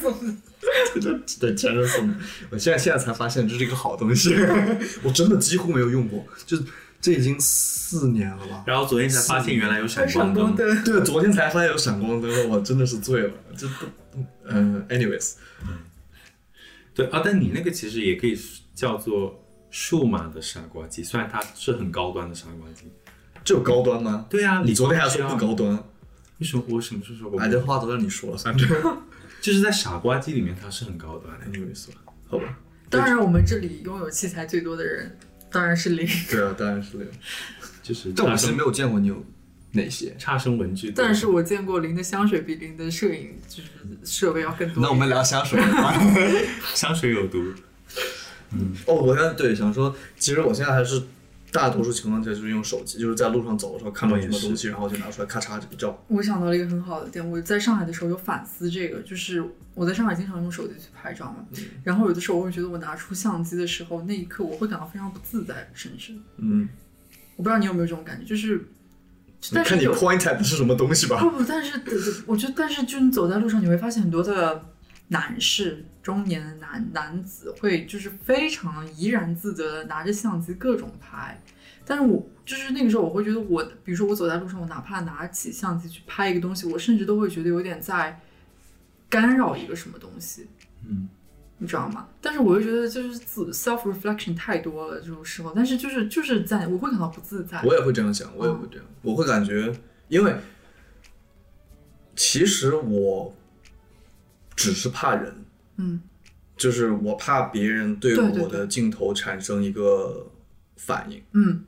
[1.00, 2.14] 这 对前任送的，
[2.50, 4.34] 我现在现在才发现这是一个好东西，
[5.02, 6.64] 我真的几乎没有用过，就是
[7.00, 8.64] 这已经四年了吧？
[8.66, 13.30] 然后昨天才发现原来有闪光灯，对，昨天才发现有闪光灯，我真的是醉了。
[13.56, 13.86] 这不，
[14.48, 15.38] 嗯、a n y w a y s
[16.94, 18.38] 对啊，但你那个其实也可以
[18.74, 22.84] 叫做数码的傻瓜机，虽然它是很高端的傻瓜机。
[23.42, 24.26] 这有高端吗？
[24.28, 25.72] 对啊，你昨天还说不高，端，
[26.38, 27.40] 为什么我什么时候说过？
[27.40, 28.68] 哎，这话都让你说了，反正
[29.40, 31.46] 就是在傻瓜机里面它是很高端的。
[31.46, 31.86] anyways，
[32.28, 32.58] 好吧。
[32.88, 35.16] 当然，我们这里拥有器材最多的人
[35.50, 37.06] 当然是零，对啊，当然是零。
[37.82, 39.24] 就是但我差生其实没有见过你有
[39.72, 40.14] 哪些。
[40.18, 43.70] 差生文具，但是我见过零的香水比零的摄影就是
[44.04, 44.82] 设备要更多。
[44.82, 45.94] 那我们聊香水吧。
[46.74, 47.42] 香水有毒。
[48.52, 51.02] 嗯哦，我现在对想说，其实我现在还是
[51.52, 56.00] 大多数情况下就是用手机，就是在路上走的时候看到什么东西，然后就拿出来咔嚓这个照。
[56.08, 61.44] 我想到了一个很好的点，我在上海的时候有反思这个，就是我在上海经常用手机去拍照嘛，
[61.82, 66.68] 然后有的时候我会觉得我拿出相机的时候，那一刻我会感到非常不自在，甚至嗯，
[67.36, 68.68] 我不知道你有没有这种感觉，就是，
[69.52, 71.18] 但是看你 point at 的是什么东西吧。
[71.20, 71.80] 不不，但是
[72.26, 74.62] 我觉得，但是就你走在路上，你会发现很多的
[75.12, 81.40] 男士、中年的男男子会就是非常怡然自得的拿着相机各种拍。
[81.84, 88.20] 但是我就是那个时候，我会觉得我，比如说我走在路上，我哪怕拿起相机去拍一个东西，我甚至都会觉得有点在
[89.08, 90.46] 干扰一个什么东西，
[90.86, 91.08] 嗯，
[91.58, 92.06] 你知道吗？
[92.20, 97.60] 但是我又觉得就是自 self reflection 太多了这种时候，但是就是就是在我会感到不自在。
[97.64, 99.72] 我也会这样想，我也会这样，我会感觉，
[100.06, 100.36] 因为
[102.14, 103.34] 其实我
[104.60, 105.44] 只是怕人，
[105.76, 106.00] 嗯，
[106.56, 110.30] 就是我怕别人对我的镜头产生一个
[110.76, 111.22] 反应。
[111.32, 111.64] 嗯，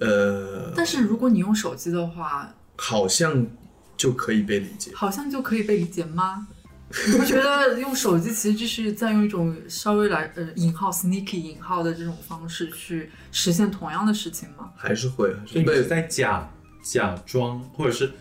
[0.00, 3.46] 呃，但是如果你用手机的话，好像
[3.96, 4.90] 就可以被理解。
[4.94, 6.46] 好像就可以被理解吗？
[7.08, 14.70] 你不觉得用手机其实就是在用一种稍微来呃引号 sneaky 引号的这种方式去实现同样的事情吗？
[14.76, 15.82] 还是会，还是会。
[15.82, 16.48] 在假
[16.82, 18.12] 假装，或者是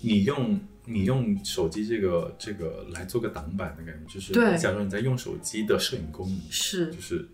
[0.00, 4.56] 你用你用手机这个这个来做个挡板的感觉，就是对。
[4.56, 6.86] 假装你在用手机的摄影功能，是。
[6.92, 7.28] 就是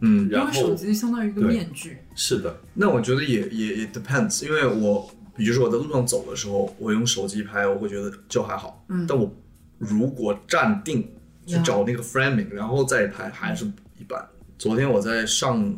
[0.00, 1.50] 嗯，然后手后机相当于一个对。
[1.50, 8.84] 面具，是的，那我觉得也也也 depends，因为我比如说我在路上走的时候，我用手机拍，我会觉得就还好。
[8.88, 9.06] 嗯。
[9.08, 9.32] 但我
[9.78, 11.08] 如果站定
[11.46, 13.64] 去找那个 framing，然后再拍，还是
[13.98, 14.28] 一般。
[14.58, 15.74] 昨天我在上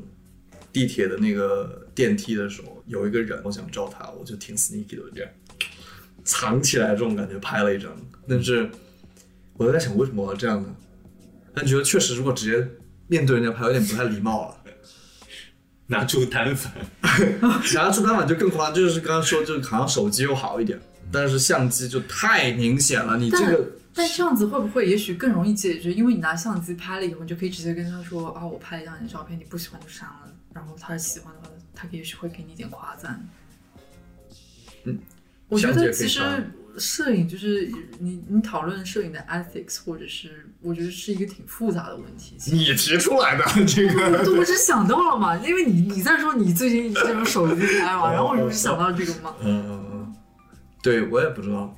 [0.73, 5.31] 地铁的那个电梯的时候，有一个人，我想照他，我就挺 sneaky 的，我这样
[6.27, 7.91] 藏起来这种感觉拍了一张。
[8.29, 8.71] 但是
[9.55, 10.69] 我就在想，为什么我要这样呢？
[11.55, 12.69] 但觉得确实，如果直接
[13.07, 14.57] 面对人家拍，有点不太礼貌了。
[15.89, 16.73] 拿出单反，
[17.75, 20.79] 拿出单反就更夸张，就是刚刚说，就是好像手机又好一点，
[21.13, 23.17] 但是相机就太明显了。
[23.17, 25.95] 你这个但这样子会不会也许更容易解决？
[25.95, 30.29] 因为你拿相机拍了以后，你就可以直接跟他说啊，我拍了一张你的照片，你不喜欢就删了。
[30.53, 33.25] 然后他喜欢的话，他也许会给你一点夸赞。
[34.85, 34.99] 嗯，
[35.49, 36.21] 我觉得其实
[36.79, 42.37] 摄影就是你你讨论摄影的 ethics，或者是我觉得是一个挺复杂的问题。
[42.51, 49.35] 你提出来的这个，对，我只是想到了嘛，因为你你在说你最近这种手机拍嘛，然后我就想到这个嘛。
[49.41, 50.15] 嗯嗯嗯，
[50.83, 51.75] 对我也不知道。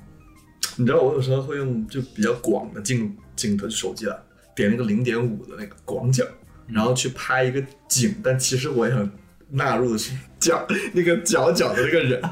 [0.76, 4.16] 你知道我有时候会用就比较广的镜镜头，手机啊，
[4.54, 6.24] 点那个零点五的那个广角，
[6.68, 9.11] 然后去拍一个景，但其实我想
[9.50, 12.22] 纳入的是角那个角角的那个人。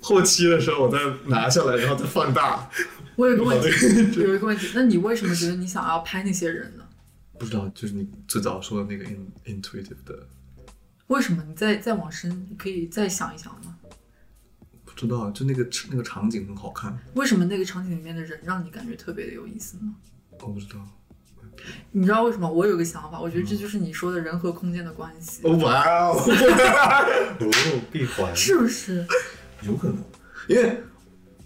[0.00, 2.70] 后期的时候我再拿下来，然后再放大。
[3.16, 6.84] 我有个问题，有一个问题，那你为什么觉得你想要拍那些人呢？
[7.38, 10.26] 不知道，就是你最早说的那个 in intuitive 的，
[11.08, 11.44] 为什么？
[11.46, 13.76] 你再再往深，你可以再想一想吗？
[14.84, 19.94] 不知道，就那个那个场景很好看，为什么那个场景里面的人让你感觉特别的有意思呢？
[20.40, 20.86] 我不知道。
[21.92, 22.50] 你知道为什么？
[22.50, 26.16] 我有个想法，我觉得这就是你说的人和空间的关系，哇哦，
[27.38, 29.06] 哦，闭环，是不是？
[29.62, 29.96] 有可能，
[30.48, 30.82] 因为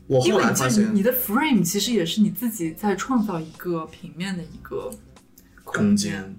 [0.07, 4.91] 我因后来发现你的 frame 其实也是你自己在创造一个平面的一个
[5.65, 6.35] 空间，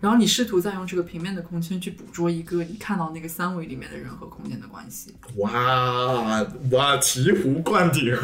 [0.00, 5.14] 然后你试图再用这个平面的空间去捕捉一个你看到那个三维里面的人和空间的关系。
[5.36, 8.16] 哇哇，醍醐灌顶。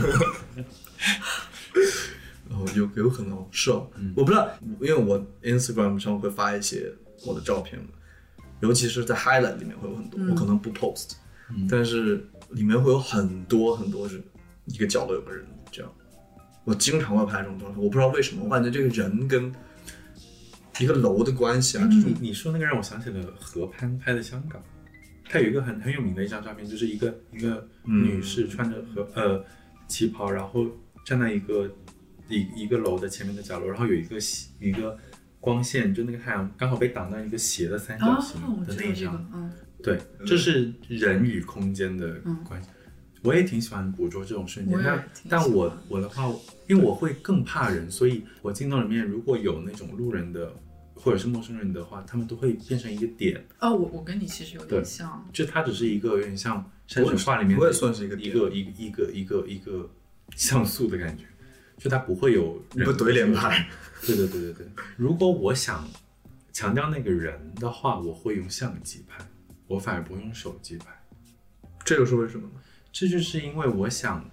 [2.53, 4.49] 哦，有有可能是哦，我不知道，
[4.81, 6.93] 因为我 Instagram 上会发一些
[7.27, 7.89] 我的照片嘛，
[8.61, 11.15] 尤其是在 highlight 里面会有很多，我可能不 post，、
[11.69, 14.23] 但是里面会有很多很多是
[14.67, 15.93] 一个角落有个人这样，
[16.65, 19.53] 我经常会拍这种照片，我不知道为什么，我感觉这个人跟
[20.79, 24.63] 一个楼的关系啊，这种你你说那个让我想起了何潘拍的香港，
[25.29, 29.45] 他有一个很很有名的一张照片，就是一个一个女士穿着和、呃
[29.89, 30.67] 旗袍，然后
[31.05, 31.71] 站在一个
[32.33, 34.99] 一一个楼的前面的角落，然后有一个斜一个
[35.39, 42.69] 光线，就那个太阳刚好被挡到一个斜的三角啊形，的那一张，知道这个，嗯，对，这是人与空间的关系。
[43.23, 46.29] 我也挺喜欢捕捉这种瞬间但但我我的话，
[46.67, 50.53] 因为我会更怕人，所以我镜头里面如果有那种路人的
[50.95, 59.89] 或者是陌生人的话，他们都会变成一个点，哦，我我跟你其实有点像，就它只是一个有点像山水画里面的我也算是一个一个一个一个一个一个
[60.35, 61.25] 像素的感觉，
[61.83, 63.67] 就它不会有人不怼脸拍。
[64.07, 64.67] 对对对对对，
[64.97, 65.89] 如果我想
[66.53, 69.25] 强调那个人的话，我会用相机拍，
[69.67, 70.87] 我反而不用手机拍。
[71.85, 72.61] 这又是为什么呢？
[72.93, 74.25] 这就是因为我想，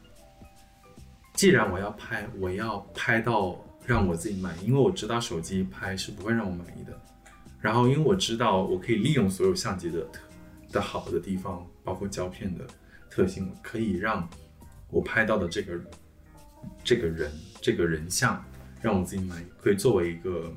[1.33, 6.95] 既然我要拍，我要拍到让我自己满意，因为我知道手机拍是不会让我满意的。
[7.59, 10.21] 然后，因为我知道我可以利用所有相机的特
[10.71, 12.65] 的好的地方，包括胶片的
[13.09, 14.29] 特性，可以让
[14.89, 15.79] 我拍到的这个
[16.83, 17.31] 这个人
[17.61, 18.43] 这个人像
[18.81, 20.51] 让我自己满意，可以作为一个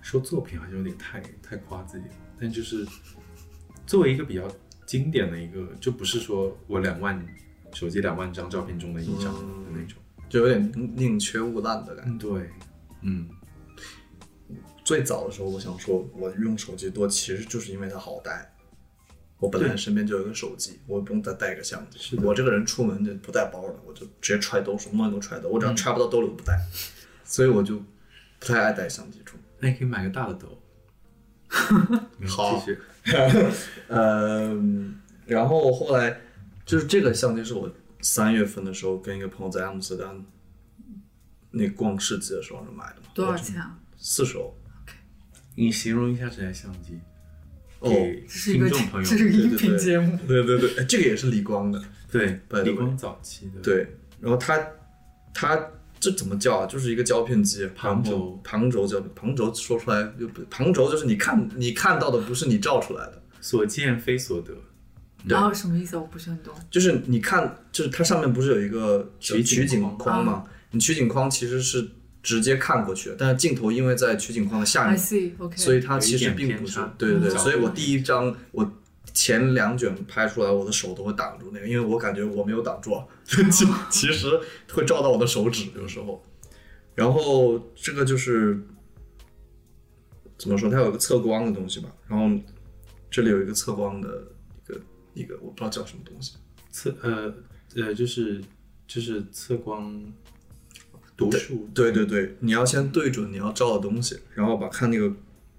[0.00, 2.86] 说作品好像有点太太夸自己了，但就是
[3.86, 4.50] 作为一个比较
[4.86, 7.24] 经典的一个，就不是说我两万
[7.72, 9.98] 手机两万张照片中的一张的那种。
[10.28, 12.10] 就有点宁缺毋滥的感觉。
[12.10, 12.50] 嗯，对，
[13.02, 13.28] 嗯，
[14.84, 18.51] 最早的时候，我想说，我用手机多，其实就是因为它好带。
[19.42, 22.16] 我本来身边就有一个手机，我不用再带一个相机。
[22.18, 26.56] 我这个人出门就不带包的，我就直接揣兜，什么东西都揣兜，我只嗯要揣不到兜里我不带，
[27.24, 27.82] 所以我就
[28.38, 29.44] 不太爱带相机出门。
[29.58, 30.62] 那你可以买个大的兜。
[32.20, 32.78] 嗯好继续。
[33.88, 36.20] 嗯，然后后来
[36.64, 37.68] 就是这个相机是我
[38.00, 40.24] 三月份的时候跟一个朋友在阿姆斯特丹
[41.50, 43.76] 那逛市集的时候买的嘛，多少钱啊？
[43.96, 44.54] 四十欧。
[45.56, 47.11] 你形容一下这台相机，哦
[47.82, 50.18] 给这是一个听众朋友这是个音频节目。
[50.26, 51.82] 对对对，哎这个也是李光的。
[52.10, 54.62] 对 way 光早期的，对，然后他
[55.32, 55.58] 他
[55.98, 56.66] 这怎么叫啊？
[56.66, 64.52] 就是一个胶片机，旁轴旁轴胶旁轴说出来就不旁轴就是你看你看到的不是你照出来的，所见非所得，
[65.24, 66.00] 然后什么意思啊？
[66.00, 66.54] 我不是很懂。
[66.70, 70.44] 就是你看就是它上面不是有一个取景取景框框吗？
[70.72, 71.88] 你取景框其实是
[72.22, 75.32] 直接看过去的，但是镜头因为在取景框的下面，see。
[75.56, 78.72] 所以它其实并不是对对对，嗯所以我第一张我
[79.12, 84.28] 前两卷拍出来，我的手都会挡住那个，因为我感觉我没有挡住啊，其 其实
[84.72, 86.24] 会照到我的手指有时候。
[86.94, 88.62] 然后这个就是
[90.38, 92.30] 怎么说，它有一个测光的东西吧，然后
[93.10, 94.08] 这里有一个测光的
[94.64, 94.80] 一个
[95.14, 96.34] 一个我不知道叫什么东西，
[96.70, 97.34] 测呃
[97.76, 98.42] 呃就是
[98.86, 99.92] 就是测光
[101.16, 105.12] 读数，对对对，你要先对准你要照的东西，然后把看那个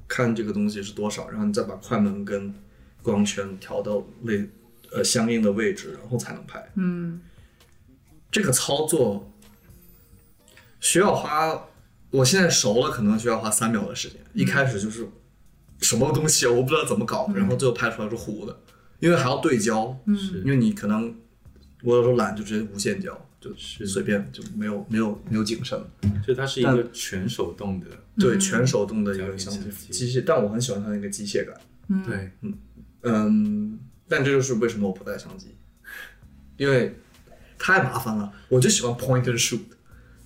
[0.07, 2.53] 看这个东西是多少，然后你再把快门跟
[3.01, 4.49] 光圈调到类
[4.91, 6.71] 呃相应的位置，然后才能拍。
[6.75, 7.21] 嗯，
[8.31, 9.31] 这个操作
[10.79, 11.67] 需要花，
[12.11, 14.19] 我现在熟了，可能需要花三秒的时间。
[14.33, 15.07] 一开始就是
[15.81, 18.59] 什么东西，我不知道怎么搞，然后最后拍出来是糊的，
[18.99, 21.15] 因为还要对焦，嗯因为你可能
[21.83, 23.17] 我有时候懒就直接无限焦，
[23.49, 23.85] 就是。
[23.85, 25.79] 随便就没有没有没有景深。
[26.25, 27.87] 就它是一个全手动的，
[28.17, 29.59] 对，全手动的一个相机。
[29.89, 30.07] 机。
[30.07, 32.03] 机械，但我很喜欢它那个机械感。
[32.05, 32.53] 对，嗯。
[33.05, 35.47] 嗯，但这就是为什么我不带相机，
[36.55, 36.97] 因为
[37.59, 38.31] 太麻烦了。
[38.47, 39.59] 我就喜欢 point and shoot，、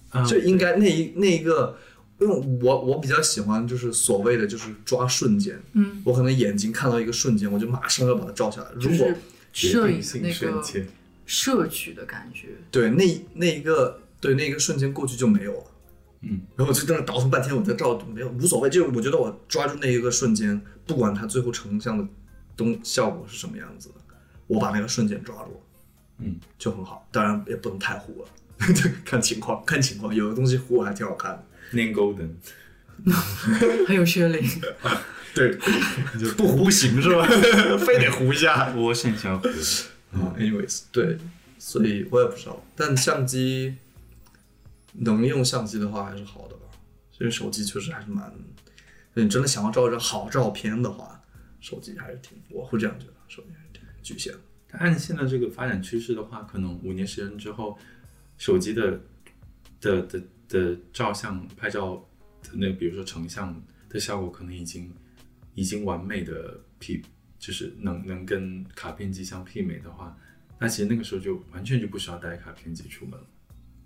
[0.10, 1.76] 啊就应该那一那一个，
[2.20, 5.60] 因为我我比较喜欢就是所谓的就是抓瞬间。
[5.74, 8.68] 嗯，我可能眼睛看到一个瞬间，我就马上要把它照下来。
[8.76, 9.08] 如果
[9.52, 10.88] 摄影的定性那个瞬间，
[11.28, 12.48] 摄取的感觉。
[12.72, 13.04] 对那
[13.36, 15.64] 那一个对那一个瞬间过去就没有了。
[16.22, 22.04] 嗯，然后我就在那倒腾半天，我在照没有无所谓，就是我觉得我抓住那一个瞬间，不管它最后成像的
[22.56, 23.96] 东效果是什么样子的，
[24.48, 25.62] 我把那个瞬间抓住，
[26.18, 27.08] 嗯，就很好。
[27.12, 28.30] 当然也不能太糊了，
[29.06, 31.46] 看情况，看情况，有的东西糊还挺好看的。
[31.72, 32.30] 念 golden，
[33.86, 34.42] 很有学龄。
[35.36, 35.56] 对，
[36.20, 37.28] 就不糊不行是吧？
[37.86, 38.74] 非得糊一下。
[38.76, 39.48] 我是很喜欢糊
[40.12, 41.18] 的，啊，anyways，对，
[41.58, 43.76] 所以我也不知道，但相机
[44.94, 46.64] 能用相机的话还是好的吧，
[47.20, 48.34] 因为手机确实还是蛮，
[49.14, 51.22] 你真的想要照一张好照片的话，
[51.60, 54.40] 手机还是挺，我会这样觉得，手机还是挺局限的。
[54.72, 57.78] 按现在这个发展趋势的话，可能五年时间之后，
[58.38, 59.00] 手机的
[59.80, 62.06] 的的的照相拍照
[62.44, 64.94] 的那个，比如说成像的效果，可能已经
[65.56, 67.02] 已经完美的匹，
[67.40, 70.18] 就是能能跟卡片机相媲美的话，
[70.60, 73.26] 那其实那个时候就完全就不需要带卡片机出门了，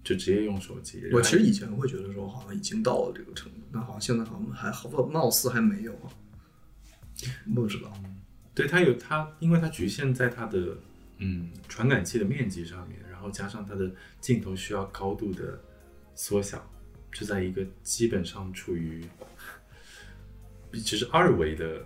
[0.03, 1.03] 就直接用手机。
[1.11, 6.07] 我其实以前会觉得说好像已经到了这个程度，但好像现在好像还好，貌似还没有啊，
[7.53, 7.91] 不知道。
[8.53, 10.77] 对它有它，因为它局限在它的
[11.19, 15.61] 嗯传感器的面积上面，然后加上它的镜头需要高度的
[16.15, 16.69] 缩小，
[17.13, 19.05] 就在一个基本上处于
[20.73, 21.85] 其实二维的，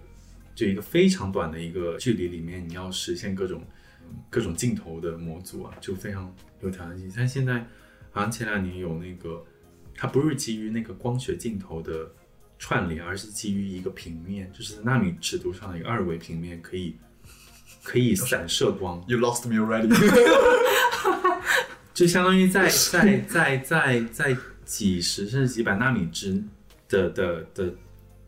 [0.55, 3.61] 就一个非常短的一个距离里面，你要实现各种
[4.29, 7.11] 各种镜头的模组啊，就非常有挑战性。
[7.15, 7.67] 但现在
[8.11, 9.43] 好像前两年有那个，
[9.93, 12.09] 它不是基于那个光学镜头的
[12.57, 16.95] 串联，而是基于一个平面，就是纳米尺度上的一个二维平面，可以
[17.83, 19.89] 可以散射光，You lost me already
[21.93, 26.43] 就相当于在在在在在几十甚至几百纳米之
[26.87, 27.73] 的的的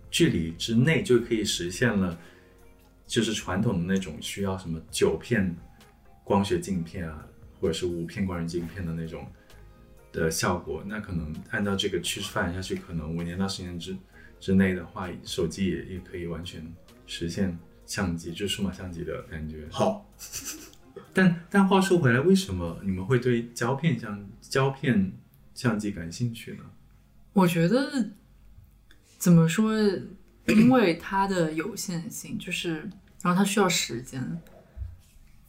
[0.09, 2.17] 距离之内，就可以实现了，
[3.05, 5.55] 就是传统的那种需要什么九片
[6.23, 7.25] 光学镜片啊，
[7.59, 9.25] 或者是五片光学镜片的那种
[10.11, 10.83] 的效果。
[10.85, 13.95] 那可能按照这个趋势发展下去，可能五年到十年之
[14.39, 16.61] 之内的话，手机也也可以完全
[17.05, 19.67] 实现相机，就是数码相机的感觉。
[19.71, 20.09] 好，
[21.13, 25.11] 但但话说回来，为什么你们会对胶片相胶片
[25.53, 26.63] 相机感兴趣呢？
[27.33, 28.11] 我觉得
[29.17, 29.73] 怎么说，
[30.45, 32.89] 因为它的有限性，就是
[33.21, 34.41] 然后它需要时间，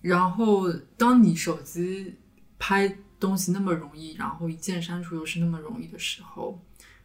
[0.00, 2.14] 然后当你手机
[2.58, 6.60] 拍东西那么容易，然后一键删除又是那么容易的时候，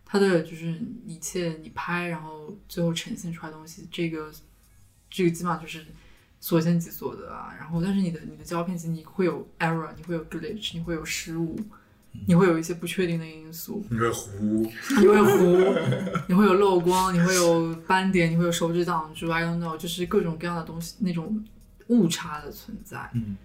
[0.06, 4.32] 它的就是一切你拍，然后最后呈现出来东西，这个
[5.10, 5.86] 这个基本上就是
[6.40, 7.54] 所见即所得啊。
[7.58, 11.60] 然后，但是你的你的胶片机你会有 error，你会有 glitch，你会有失误，
[12.26, 13.86] 你会有一些不确定的因素。
[13.90, 21.44] 你会糊，你会糊，你会有漏光，你会有斑点，你会有手指挡住，I don't know，就是各种各样的东西，那种
[21.88, 23.10] 误差的存在。
[23.14, 23.36] 嗯，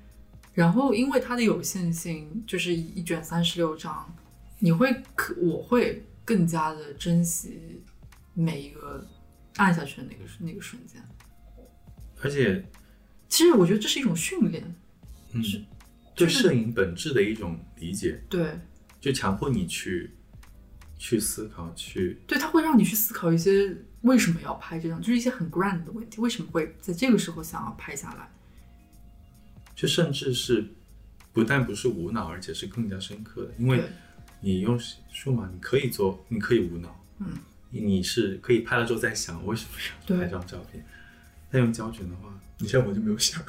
[0.55, 4.15] 然后因为它的有限性，就是一卷三十六张，
[4.59, 7.83] 你会可我会更加的珍惜
[8.35, 9.05] 每一个
[9.57, 11.03] 按下去的那个那个瞬间。
[12.23, 12.65] 而且，
[13.29, 14.75] 其实我觉得这是一种训练，
[15.33, 15.63] 嗯，是
[16.19, 18.59] 对就摄影本质的一种理解，对
[19.01, 20.11] 就强迫你去
[20.99, 28.29] 去思考，去对，它会让你去思考一些为什么要拍这张，就是一些很 grand 的问题，为什么会在这个时候想要拍下来？
[29.77, 30.67] 就甚至是
[31.33, 33.81] 不但不是无脑，而且是更加深刻的，因为
[34.41, 34.77] 你用
[35.13, 37.39] 数码，你可以做，你可以无脑，嗯，
[37.71, 39.71] 你你是可以拍了之后再想，为什么
[40.09, 40.85] 要拍这张照片？
[41.51, 43.41] 但用胶卷的话，你像我就没有想。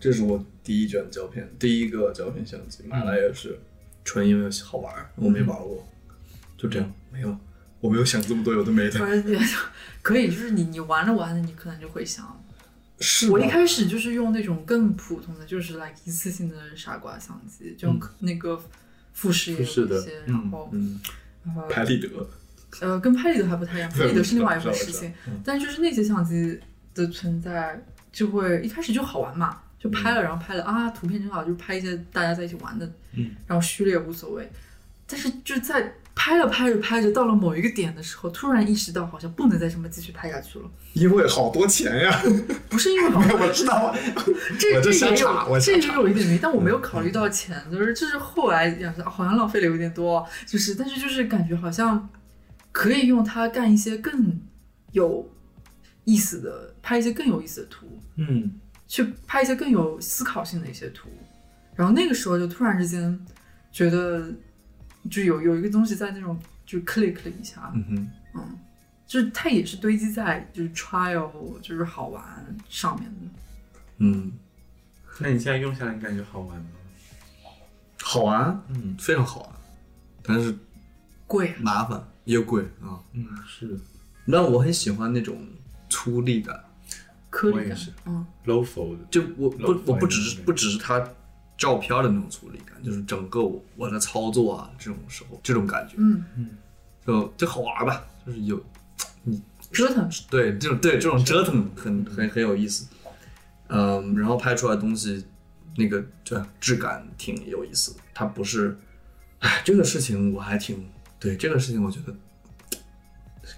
[0.00, 3.58] 这是我第一卷胶片，第一个胶片相机，买来也是
[4.04, 5.86] 纯因为好玩儿，我没玩过，
[6.56, 7.38] 就这样，没了。
[7.80, 8.98] 我没有想这么多有的没的。
[10.02, 12.44] 可以，就是你你玩着玩着，你可能就会想，
[12.98, 18.60] 是我一开始就是用那种更普通的，就是 like 一次性的傻瓜相机，就那个
[19.12, 19.66] 富士也有一
[20.02, 21.00] 些，嗯
[21.44, 22.08] 然后拍立得，
[22.80, 26.58] 呃跟拍立得还不太一样，拍立得是另外一回事情 但就是那些相机
[26.94, 27.80] 的存在，
[28.10, 34.50] 就会一开始就好玩嘛，就拍了，然后拍了啊图片真好，就拍一些大家在一起玩的，嗯，然后虚了也无所谓，
[35.06, 42.20] 但是就在拍着拍着拍着，到了某一个点的时候，突然意识到好像不能再这么继续拍下去了， 因为好多钱呀。
[42.68, 43.94] 不是因为好多， 我知道，
[44.58, 52.08] 这我这这也有，这也有一点没，但我没有考虑到钱，就是就是后来想说，啊好像浪费了有点多，就是但是就是感觉好像
[52.72, 54.40] 可以用它干一些更
[54.90, 55.30] 有
[56.04, 58.52] 意思的，拍一些更有意思的图，嗯，
[58.88, 61.08] 去拍一些更有思考性的一些图，
[61.76, 63.24] 然后那个时候就突然之间
[63.70, 64.32] 觉得，
[65.08, 66.36] 就有有一个东西在那种
[66.66, 68.58] 就 click 了一下，嗯哼，嗯，
[69.06, 71.30] 就是它也是堆积在就是 trial
[71.60, 72.22] 就是好玩
[72.68, 73.30] 上面的。
[73.98, 74.32] 嗯，
[75.18, 76.66] 那你现在用下来，你感觉好玩吗？
[78.02, 78.96] 好玩，嗯。
[78.98, 79.50] 非常好玩，
[80.22, 80.56] 但是
[81.26, 82.96] 贵啊，麻烦又贵啊。
[83.12, 83.74] 嗯，是的。
[84.24, 85.46] 那我很喜欢那种
[85.90, 86.64] 粗粝感，
[87.30, 91.06] 颗粒感我也是，嗯，，low fold，就我不我不只是不只是它
[91.56, 96.24] 照片的那种粗粝感，就是整个我我的操作啊这种时候这种感觉，嗯。
[96.36, 96.50] 嗯，
[97.06, 98.62] 就就好玩吧，就是有
[99.24, 102.86] 你折腾，对这种对这种折腾很很很有意思，
[103.68, 105.24] 嗯，然后拍出来的东西
[105.76, 108.78] 那个对质感挺有意思的，它不是，
[109.38, 110.86] 哎，这个事情我还挺
[111.18, 112.14] 对这个事情我觉得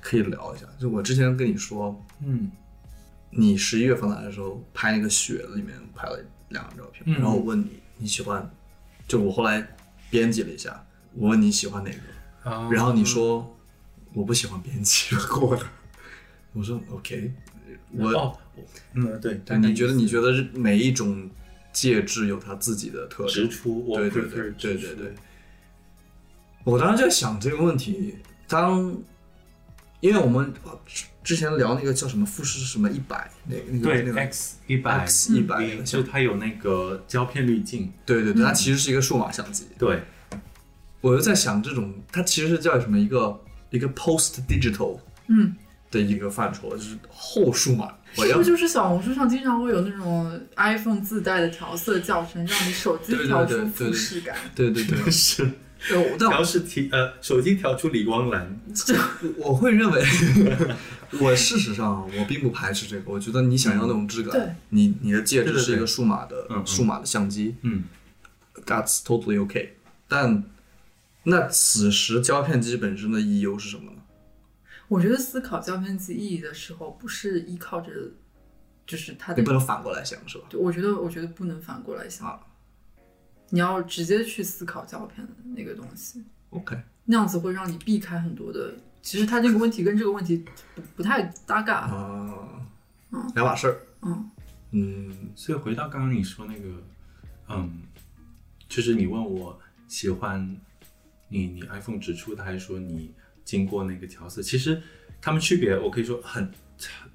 [0.01, 2.51] 可以聊一下，就我之前跟你说，嗯
[3.31, 6.19] 你十一月份来的时候拍那个雪里面拍了
[6.49, 8.51] 两张照片，嗯然后我问你你喜欢，
[9.07, 9.77] 就我后来
[10.11, 13.57] 编辑了一下，我问你喜欢哪个，啊然后你说
[14.13, 15.65] 我不喜欢编辑 过的，
[16.53, 17.33] 我说 OK，
[17.93, 18.37] 我、哦，
[18.95, 21.31] 嗯对，但你觉得你觉得每一种
[21.73, 23.47] 介质有它自己的特质？
[23.49, 25.15] 出，我对对对对对对。
[26.65, 28.17] 我当时在想这个问题，
[28.47, 28.95] 当
[30.01, 39.67] 因为我们呃之之前聊那个叫什么富士什么一百那个那个对那个 X 一百 X 一百那就它有那个胶片滤镜，对对对，它其实是一个数码相机。
[39.79, 40.03] 对，
[41.01, 43.39] 我就在想，这种它其实是叫什么一个
[43.71, 44.99] 一个 post digital
[45.29, 45.55] 嗯，
[45.91, 47.95] 的一个范畴，就是后数码。
[48.13, 54.37] 是不是就是小红书上经常会有那种 iPhone 自带的调色教程，让你手机对对调出对对对富士感？
[54.53, 55.49] 对对对， 是
[56.19, 58.95] 调是提呃手机调出理光蓝，这
[59.37, 60.05] 我会认为，
[61.21, 63.11] 我事实上我并不排斥这个。
[63.11, 67.85] 我觉得你想要那种质感，对你你的戒指是一个数码的数码的相机嗯
[68.67, 69.71] ，that's totally okay。
[70.07, 70.45] 但
[71.25, 73.99] 那此时胶片机本身的意义又是什么呢？
[74.89, 77.91] 我觉得思考胶片机意义的时候，不是依靠着，
[78.87, 80.45] 就是它的你不，能反过来想，是吧？
[80.51, 82.41] 对我觉得我觉得不能反过来想，啊
[83.51, 88.75] 你要直接去思考胶片的那个东西，，OK，那样子会让你避开很多的。
[89.03, 90.45] 其实它这个问题跟这个问题
[90.75, 92.67] 不不太搭嘎，啊，
[93.35, 93.81] 两码事儿。
[94.03, 94.31] 嗯
[94.73, 96.83] 嗯所以回到刚刚你说那个，
[97.49, 97.83] 嗯，
[98.69, 100.57] 就是你问我喜欢
[101.29, 103.13] 你你 iPhone 指出的，还是说你
[103.45, 104.41] 经过那个调色？
[104.41, 104.81] 其实
[105.21, 106.53] 它们区别，我可以说很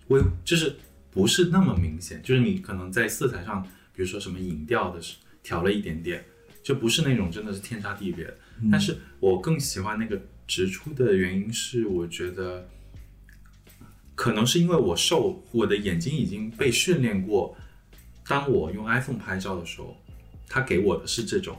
[0.07, 0.75] 微，就是
[1.11, 2.21] 不是那么明显。
[2.21, 3.63] 就是你可能在色彩上，
[3.93, 5.15] 比如说什么影调的是
[5.45, 6.25] 调了一点点，
[6.61, 8.37] 就不是那种真的是天差地别的。
[8.71, 12.67] 但是我更喜欢那个直出的原因是，我觉得。
[14.17, 17.53] 可能是因为我受我的眼睛已经被训练过，
[18.25, 19.97] 当我用 iPhone 拍照的时候，
[20.47, 21.57] 它给我的是这种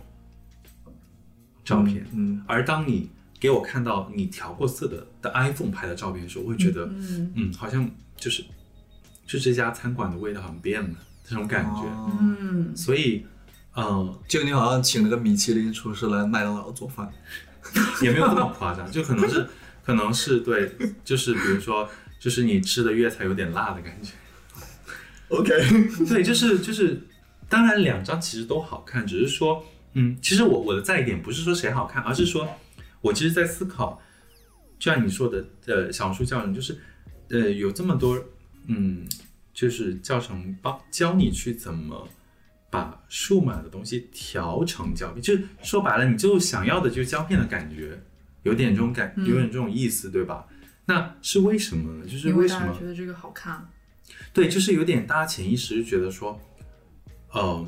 [1.62, 8.43] 照片，嗯而当你给我看到你调过色的的 iPhone 拍的照片的时候，我会觉得，嗯嗯，好像就是
[9.26, 12.74] 就这家餐馆的味道好像变了这种感觉。
[12.74, 13.26] 所以，
[13.76, 17.12] 嗯、就你好像请了个米其林厨师来麦当劳做饭，
[18.02, 19.46] 也没有这么夸张，就可能是，
[19.84, 20.72] 可能是对，
[21.04, 24.12] 就是比如说，就是你吃的粤菜有点辣的感觉。
[25.28, 25.52] OK，
[26.08, 27.00] 对，就是就是，
[27.48, 29.62] 当然两张其实都好看，只是说，
[29.92, 32.48] 嗯，其实我我的在意点不是说谁好看，而是说
[33.02, 34.00] 我其实在思考，
[34.78, 36.78] 就像你说的，呃，小红书教程就是，
[37.28, 38.18] 呃，有这么多，
[38.68, 39.04] 嗯，
[39.52, 42.08] 就是教程帮教你去怎么
[42.76, 48.00] 把数码的东西调成胶片，就是说白了，你就想要的就是胶片的感觉，
[48.42, 50.46] 有点这种感，有点这种意思，对吧？
[50.86, 52.06] 那是为什么呢？
[52.06, 52.72] 就是因为什么？
[52.72, 53.68] 家觉得这个好看，
[54.32, 56.40] 对，就是有点大家潜意识就觉得说，
[57.32, 57.66] 呃，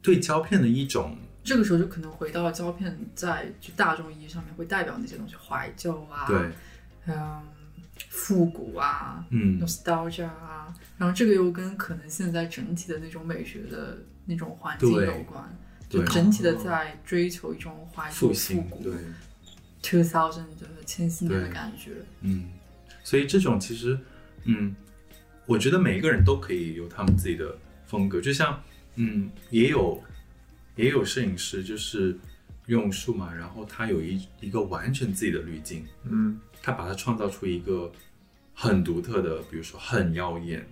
[0.00, 6.50] 对胶片的一种，这个时候就可能回到胶片在就大众意义上面会代表那些东西，怀旧啊，对，
[7.06, 7.42] 嗯，
[8.10, 15.58] 复古啊，嗯，nostalgia 啊，然后这个又跟可能现在整体的那种美学的那种环境对有关，
[15.88, 18.92] 就整体的在追求一种怀旧复古对
[19.82, 21.92] ，two thousand 的千禧年的感觉。
[22.20, 22.50] 嗯，
[23.02, 23.98] 所以这种其实，
[24.44, 24.76] 嗯，
[25.46, 27.56] 我觉得每一个人都可以有他们自己的
[27.86, 28.62] 风格，就像，
[28.96, 30.02] 嗯，也有
[30.74, 32.18] 也有摄影师就是
[32.66, 36.38] 用数码，然后他有一一个完全自己的滤镜，嗯。
[36.62, 37.92] 他把它创造出一个
[38.52, 40.66] 很独特的，比如说很耀眼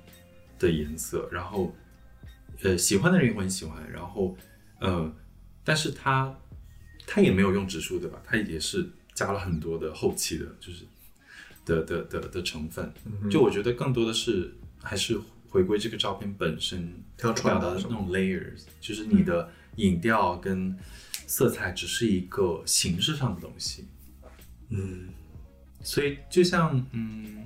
[0.58, 1.72] 的颜色，然后
[2.64, 4.36] 呃喜欢的人也会很喜欢，然后
[4.80, 5.14] 呃，
[5.62, 6.36] 但是他
[7.06, 8.20] 他也没有用指数对吧？
[8.26, 10.84] 他也是加了很多的后期的，就是
[11.64, 12.92] 的的的的成分。
[13.30, 14.52] 就我觉得更多的是
[14.82, 20.76] 还是回归这个照片本身它要传表达的那种 layers，就是你的影调跟
[21.26, 23.86] 色彩只是一个形式上的东西。
[24.70, 25.10] 嗯
[25.82, 27.44] 所以就像嗯，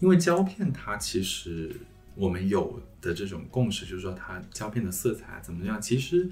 [0.00, 1.70] 因为胶片它其实
[2.14, 6.28] 我们有的这种共识，就是说它胶片的色彩怎么样，其实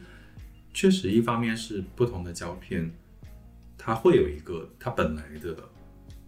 [0.72, 2.90] 确实一方面是不同的胶片，
[3.76, 5.56] 它会有一个它本来的，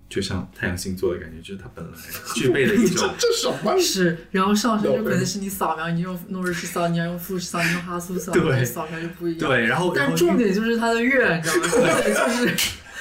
[0.08, 1.92] 就像太阳星座的感觉，就是它本来
[2.34, 3.78] 具备的一种 这什么？
[3.78, 9.48] 是，然后上升就可能是你扫描，你用诺日式扫，你要用富士扫，你用哈苏扫，对扫出来就不一样。
[9.48, 11.68] 对，然后但重点就是它的月，你知道吗？
[11.68, 12.56] 重点就是，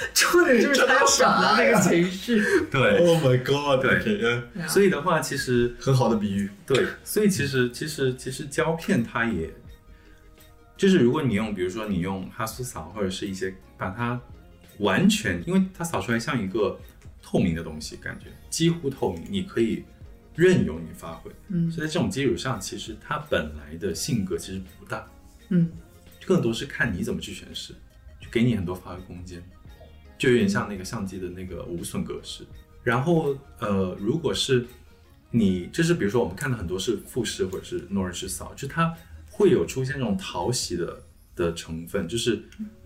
[0.13, 2.41] 重点就是他要的那个情绪。
[2.71, 4.67] 对 Oh my god！
[4.67, 6.49] 所以的话，其实很好的比喻。
[6.65, 9.53] 对，所以其实其实其实胶片它也，
[10.75, 14.19] 就是如果你用，比如说你用哈苏扫或者是一些把它
[14.79, 16.79] 完全，因为它扫出来像一个
[17.21, 19.83] 透明的东西，感觉几乎透明，你可以
[20.35, 21.31] 任由你发挥。
[21.49, 25.07] 嗯所以在这种基础上，其实它本来的性格其实不大，
[25.49, 25.71] 嗯
[26.25, 27.73] 更多是看你怎么去诠释，
[28.19, 29.43] 就给你很多发挥空间，
[30.23, 32.45] 就有点像那个相机的那个无损格式。
[32.81, 34.65] 然后呃，如果是
[35.31, 38.95] 你，就是比如说我们看到很多是富士或者是诺日式扫，就它
[39.29, 41.03] 会有出现这种讨喜的
[41.35, 42.41] 的成分，就是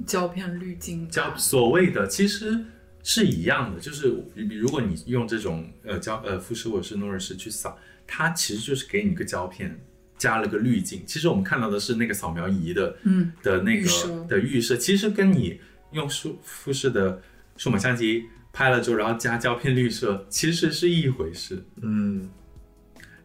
[0.08, 2.60] 胶片滤镜胶所谓的其实
[3.04, 7.78] 是一样的，就是比如果你用这种呃胶呃富士或者是诺日式去扫，
[8.08, 9.80] 它其实就是给你一个胶片。
[10.20, 15.62] 加了个滤镜，其实我们看到的是那个扫描仪的，嗯的那个预的预设，其实跟你
[15.92, 17.22] 用数富士的
[17.56, 21.64] 数码相机拍了之后，然后加胶片滤色，其实是一回事。
[21.82, 22.30] 嗯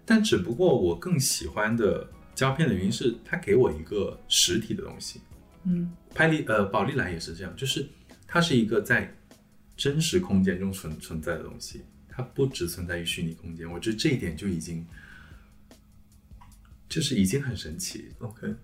[0.05, 5.21] 但只不过我更喜欢的胶片的原因是，它给我一个实体的东西。
[5.65, 7.89] 嗯拍立呃宝丽来也是这样，就是
[8.27, 9.15] 它是一个在
[9.77, 13.71] 真实空间中存存在的东西，它不只存在于虚拟空间。
[13.71, 14.87] 我觉得这一点就已经
[16.89, 18.11] 就是已经很神奇。
[18.19, 18.55] ，OK，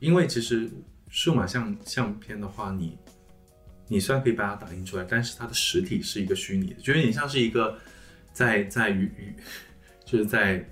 [0.00, 0.68] 因为其实
[1.08, 2.98] 数码相相片的话，你
[3.88, 7.76] 你虽然可以把它打印出来，但是它的实体是一个虚拟的，就有点像是一个
[8.32, 9.34] 在在于于
[10.04, 10.64] 就是在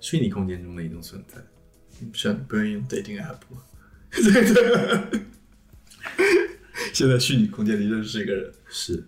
[0.00, 1.40] 虚拟空间中的一种存在。
[2.12, 3.62] 像不愿意用 dating app 吗？
[4.10, 5.20] 对对。
[6.92, 9.02] 现在虚拟空间里认识一个人，是，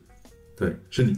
[0.56, 1.16] 对，是你，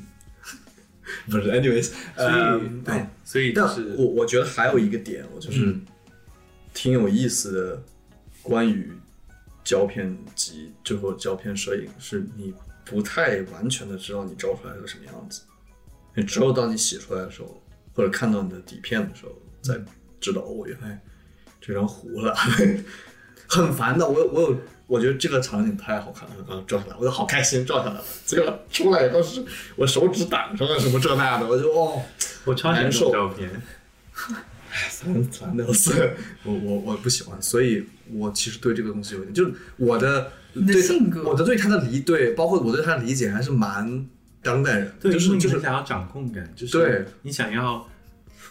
[1.31, 5.87] 不是？anyways，所以、呃对，所以就但是我我觉得还有一个点，我就是嗯
[6.75, 7.83] 挺有意思的，
[8.43, 8.91] 关于
[9.69, 12.55] 胶片集最后胶片摄影，是你
[12.87, 15.43] 不太完全的知道你照出来是个什么样子，
[16.15, 17.63] 你只有当你洗出来的时候，
[17.93, 19.79] 或者看到你的底片的时候，才
[20.19, 20.99] 知道哦，原来
[21.61, 22.35] 这张糊了，
[23.47, 24.09] 很烦的。
[24.09, 24.57] 我我有，
[24.87, 28.05] 我觉得这个场景太好看了，刚刚照下来，我就好开心，照下来了。
[28.25, 29.45] 结果出来都是
[29.77, 32.03] 我手指挡上了什么这那的，我就哦。
[32.47, 33.51] 我超难受照片，
[34.89, 36.15] 烦烦的是，
[36.45, 41.23] 我我我不喜欢，所以我其实对这个东西有点，就是我的的对性格。
[41.25, 44.07] 我的对他的理对，包括我对他的理解还是蛮
[44.43, 47.05] 当代人，对，就是就是想要掌控感，就是对。
[47.23, 47.89] 你想要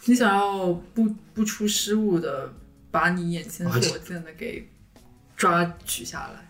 [0.05, 2.53] 你想要不不出失误的
[2.91, 4.69] 把你眼前所见的给
[5.35, 6.46] 抓取下来。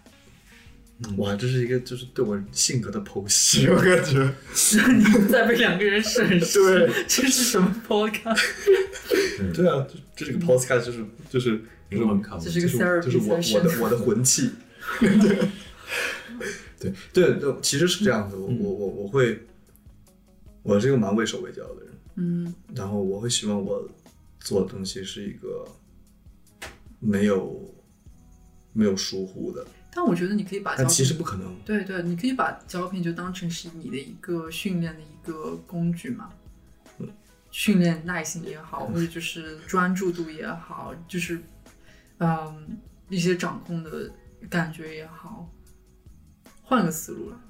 [1.17, 4.33] 哇，这是一个就是对我性格的剖析，我感觉。
[4.97, 8.41] 你在被两个人审视，对，这是什么 podcast？
[9.53, 9.67] 对。
[9.67, 14.51] 啊，这这是个 podcast，就是就是这是个就是 therapy 就是我我的我的魂器。
[14.99, 15.49] 对。
[16.79, 19.39] 对对对，其实是这样子，我我我我会，
[20.63, 22.53] 我是一个蛮畏手畏脚的人，嗯。
[22.75, 23.87] 然后我会希望我
[24.39, 25.65] 做的东西是一个
[26.99, 27.75] 没有
[28.73, 29.65] 没有疏忽的，
[29.97, 31.55] 但我觉得你可以把胶但其实片，不可能。
[31.65, 36.29] 对对，你可以把胶片就当成是你的一个训练的一个工具嘛。
[37.49, 41.41] 训练耐心也好，或者就是专注度也好，就是
[42.19, 42.77] 嗯
[43.09, 44.11] 一些掌控的
[44.47, 45.51] 感觉也好，
[46.61, 47.41] 换个思路了。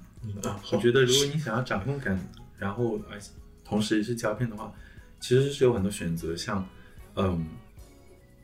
[0.48, 2.18] 啊，我觉得如果你想要掌控感，
[2.56, 3.30] 然后而且
[3.62, 4.72] 同时也是胶片的话，
[5.20, 6.66] 其实是有很多选择，像
[7.16, 7.44] 嗯，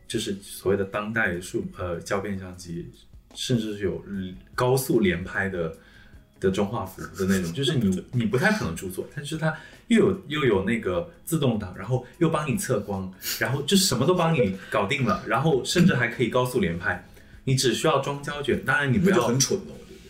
[0.07, 2.93] 就是所谓的当代数呃胶片相机，
[3.35, 4.03] 甚至是有
[4.55, 5.77] 高速连拍的
[6.41, 9.55] 的中画幅的那种，就是你 你不太可能出错，但是它
[9.89, 17.07] 又有又有那个自动挡，然后又帮你测光，然后就什么都帮你搞定了，然后甚至还可以高速连拍。
[17.47, 20.01] 你只需要装胶卷，当然你不要很，蠢了，我觉得。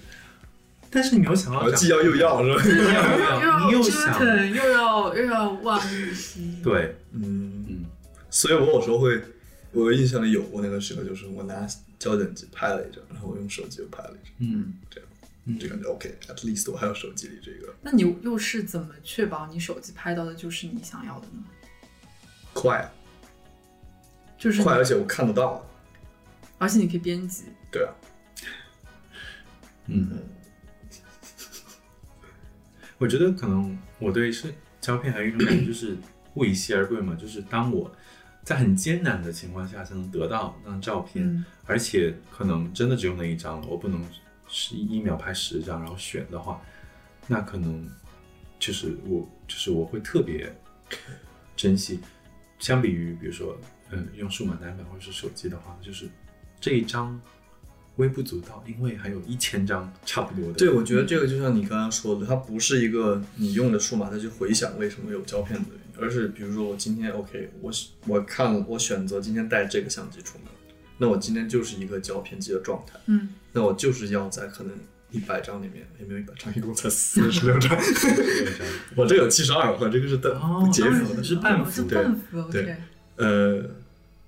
[0.89, 2.63] 但是你又想要既要又要是吧？
[3.43, 6.61] 又要你又折想腾，又要又要万物兮。
[6.63, 7.85] 对，嗯嗯，
[8.31, 9.21] 所以我有时候会，
[9.75, 11.67] 我印象里有过那个时刻，就是我拿
[11.99, 17.75] 胶卷机拍了一张，然后我用手机又拍了一张，嗯，这样，就感觉 OK，at、least 我还有手机里这个。
[17.83, 21.45] 那你又是怎么确保你手机拍到的就是你想要的呢？
[22.53, 22.89] 快
[24.39, 25.69] 就是快，而且我看得到，
[26.59, 27.45] 而且你可以编辑。
[27.71, 27.93] 对啊，
[29.87, 30.23] 嗯，
[32.99, 35.97] 我觉得可能我对是胶片还有一种感觉，就是
[36.35, 37.91] 物以稀而贵嘛，就是当我
[38.45, 44.07] 在很艰难的情况下才能得到那张照片，嗯而且可能真的只有那一张了，我不能
[44.47, 46.61] 是一秒拍十张然后选的话，
[47.27, 47.89] 那可能
[48.59, 50.55] 就是我就是我会特别
[51.57, 52.01] 珍惜，
[52.59, 53.59] 相比于比如说
[53.91, 56.07] 嗯用数码单反或者是手机的话，就是
[56.61, 57.19] 这一张
[57.97, 60.59] 微不足道，因为还有一千张差不多的。
[60.59, 67.73] 对，我觉得这个就像你刚刚说的，它不是一个你用的数码再去回想为什么有胶片的原因，而是比如说我今天 OK，我
[68.07, 70.49] 我看我选择今天带这个相机出门，
[70.99, 74.73] 那我今天就是一个胶片机的状态，嗯，那我就是要在可能
[75.11, 77.77] 一百张里面，也没有一百张，一共才四十六张，
[78.97, 82.05] 我这有七十二，我这个是的哦截幅的，是半幅对
[82.51, 82.77] 对。
[83.17, 83.65] 呃，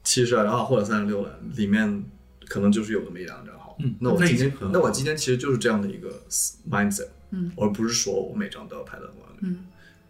[0.04, 2.04] 七十二，然后或者三十六了，里面
[2.46, 3.76] 可能就是有那么一两张好。
[3.80, 6.22] 嗯那我今天那我今天其实就是这样的一个
[6.70, 9.38] mindset，嗯，而不是说我每张都要拍的很完美。
[9.42, 9.66] 嗯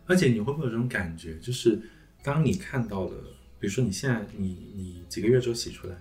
[0.07, 1.81] 而且你会不会有这种感觉，就是
[2.23, 3.17] 当你看到的，
[3.59, 5.97] 比如说你现在你你几个月之后洗出来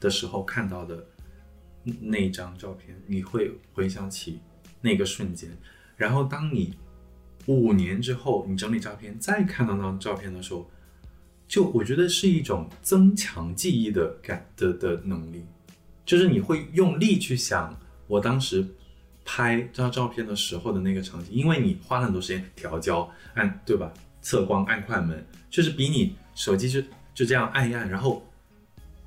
[0.00, 1.06] 的时候看到的
[2.00, 4.40] 那一张照片，你会回想起
[4.80, 5.50] 那个瞬间，
[5.96, 6.74] 然后当你
[7.46, 10.70] 五年之后你整理照片再看到那张照片的时候，
[11.46, 15.44] 就我觉得是一种增强记忆的感的的能力，
[16.04, 18.66] 就是你会用力去想我当时
[19.24, 23.92] 拍这张照片的时候的那个场景，因为你花了很多时间调焦，按对吧？
[24.20, 26.80] 测光按快门，就是比你手机就
[27.14, 28.26] 就这样按一按，然后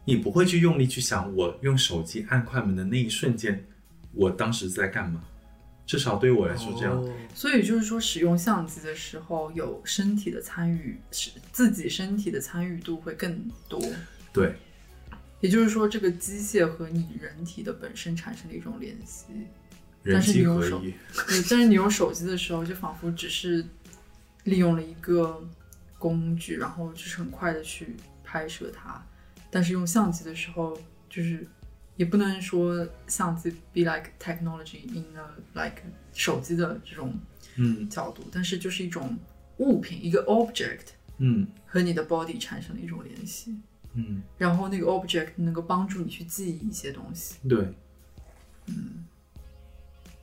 [0.06, 3.66] 你不会去用力去想我用手机按快门的那一瞬间，
[4.14, 5.24] 我当时在干嘛？
[5.86, 7.02] 至少对我来说这样。
[7.02, 13.80] 哦所以就是说，使用相机的时候有身体的参与，是自己身体的参与度会更多。
[14.34, 14.56] 对，
[15.40, 19.26] 也就是说，这个机械和你人体的本身产生了一种联系。
[20.08, 20.82] 人但是你机用手
[21.50, 23.66] 但是你用手机的时候，就仿佛只是
[24.46, 25.44] 利用了一个
[25.98, 29.04] 工具，然后就是很快的去拍摄它。
[29.52, 30.78] 但是用相机的时候，
[31.10, 31.48] 就是
[31.96, 35.82] 也不能说相机 be like technology in a like
[36.14, 37.14] 手机的这种
[37.56, 37.90] 嗯。
[37.90, 39.18] 角度，但是就是一种
[39.58, 40.88] 物品，一个 object
[41.18, 41.48] 嗯。
[41.66, 43.56] 和你的 body 产生了一种联系，
[43.94, 47.36] 嗯，然后那个 object 能够帮助你去记忆一些东西。
[47.48, 47.74] 对，
[48.68, 48.97] 嗯，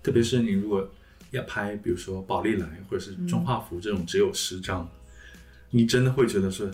[0.04, 0.88] 特别是你如果
[1.30, 4.88] 要拍，比如说宝丽来或者是中画幅这种只有十张，
[5.70, 6.70] 你真的会觉得是，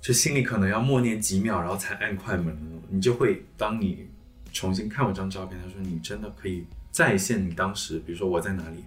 [0.00, 4.08] 就心里可能要默念几秒，然后才按快门的那种，你就会当你
[4.52, 8.84] 重新看我这张照片，他说你真的可以再现你当时，比如说我在哪里，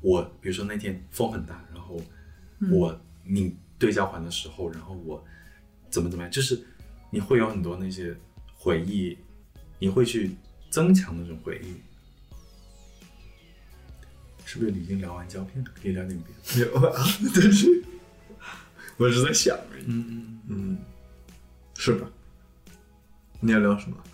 [0.00, 2.00] 我比如说那天风很大，然后
[2.72, 5.22] 我你对焦环的时候，然后我
[5.90, 6.58] 怎么怎么样，就是
[7.10, 8.16] 你会有很多那些
[8.56, 9.16] 回忆，
[9.78, 10.30] 你会去
[10.70, 11.74] 增强那种回忆。
[14.50, 15.70] 是不是已经聊完胶片了？
[15.74, 16.70] 可以聊点别的。
[16.72, 17.84] 有啊，但是，
[18.96, 19.84] 我是在想而已。
[19.86, 20.78] 嗯嗯嗯，
[21.76, 22.10] 是吧？
[23.40, 24.02] 你要聊什么？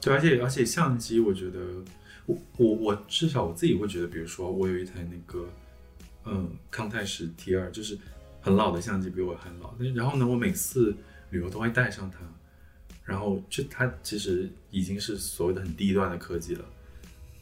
[0.00, 1.60] 对，而且而且相机，我觉得
[2.24, 5.46] 我我我至少我自己会觉得，比如说我有一台那个
[6.24, 7.98] 嗯康泰时 T 二，就是
[8.40, 9.74] 很老的相机，比我还老。
[9.78, 10.96] 但然后呢，我每次
[11.28, 12.20] 旅游都会带上它，
[13.04, 16.64] 然后就它其实已经是所谓的很低端的科技了，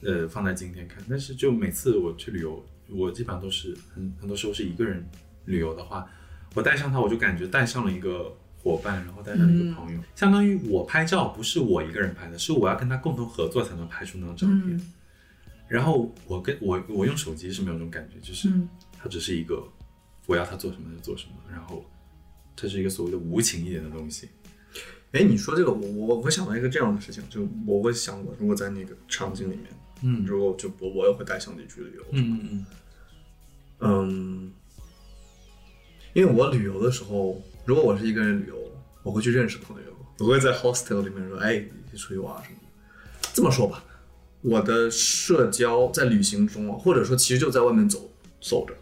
[0.05, 1.03] 呃，放在今天看。
[1.09, 5.05] 但是就每次我去旅游，我基本上都是很很多时候是一个人
[5.47, 6.09] 旅游的话，
[6.55, 14.77] 我带上它，我就感觉带上了一个伙伴，然后带上一个朋友，相当于我拍照不是我一个人拍的，是我要跟他共同合作才能拍出那张照片。
[14.77, 14.93] 嗯
[15.67, 19.67] 然后我跟我我用手机是没有这种感觉，就是嗯它只是一个
[20.27, 21.83] 我要他做什么就做什么，然后
[22.55, 24.29] 这是一个所谓的无情一点的东西。
[25.13, 29.65] 哎，你说这个，我我我想到一个这样的事情，就我会想，我如果在那个场景里面，
[30.03, 32.67] 嗯如果就我我也会带相机去旅游，嗯嗯
[33.81, 34.53] 嗯，
[36.13, 38.57] 因为我旅游的时候，如果我是一个人旅游，
[39.03, 43.29] 我会去认识朋友，我会在 hostel 里面说，哎，一起出去玩什么的。
[43.33, 43.85] 这么说吧，
[44.43, 48.75] 我的社交在旅行中啊，或者说其实就在外面走走着，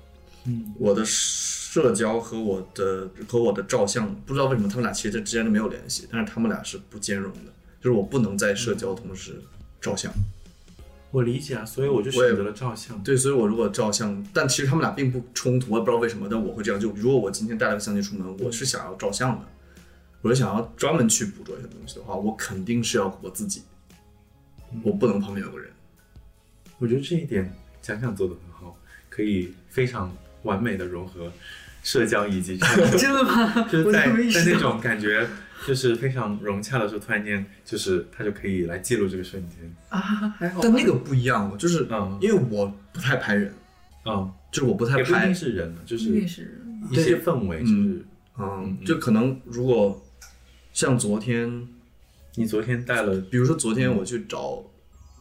[0.44, 9.40] 嗯我的社交和我的和我的照相，不知道为什么他们俩其实之间都没有联系，但是他们俩是不兼容的，就是我不能在社交同时
[9.80, 10.12] 照相。
[11.12, 13.00] 我理解啊，所以我就选择了照相。
[13.04, 16.80] 对，所以我如果照相，但其实他们俩并不冲突，我也不知道为什么，但我会这样。
[16.80, 19.46] 就如果我今天带了个相机出门，我是想要照相的，
[20.22, 23.62] 我是想要专门去捕捉一些东西的话，我肯定是要我自己，
[24.82, 25.70] 我不能旁边有个人。
[26.78, 28.74] 我觉得这一点想想做的很好，
[29.10, 30.10] 可以非常
[30.44, 31.30] 完美的融合
[31.82, 32.56] 社交以及
[32.98, 33.52] 真的吗？
[33.56, 34.06] 我就是在
[34.44, 35.26] 在那种感觉
[35.66, 39.58] 就是非常融洽的时候，突然间就是他就可以来记录这个瞬间。
[39.88, 40.00] 啊，
[40.38, 40.60] 还好。
[40.62, 43.52] 但那个不一样，就是嗯因为我不太拍人，
[44.04, 46.60] 嗯，就是我不太拍是人，就是一定是
[46.90, 48.04] 一些氛围，就是
[48.38, 50.02] 嗯，就可能如果
[50.72, 51.68] 像昨天，
[52.36, 54.64] 你昨天带了比如说昨天我去找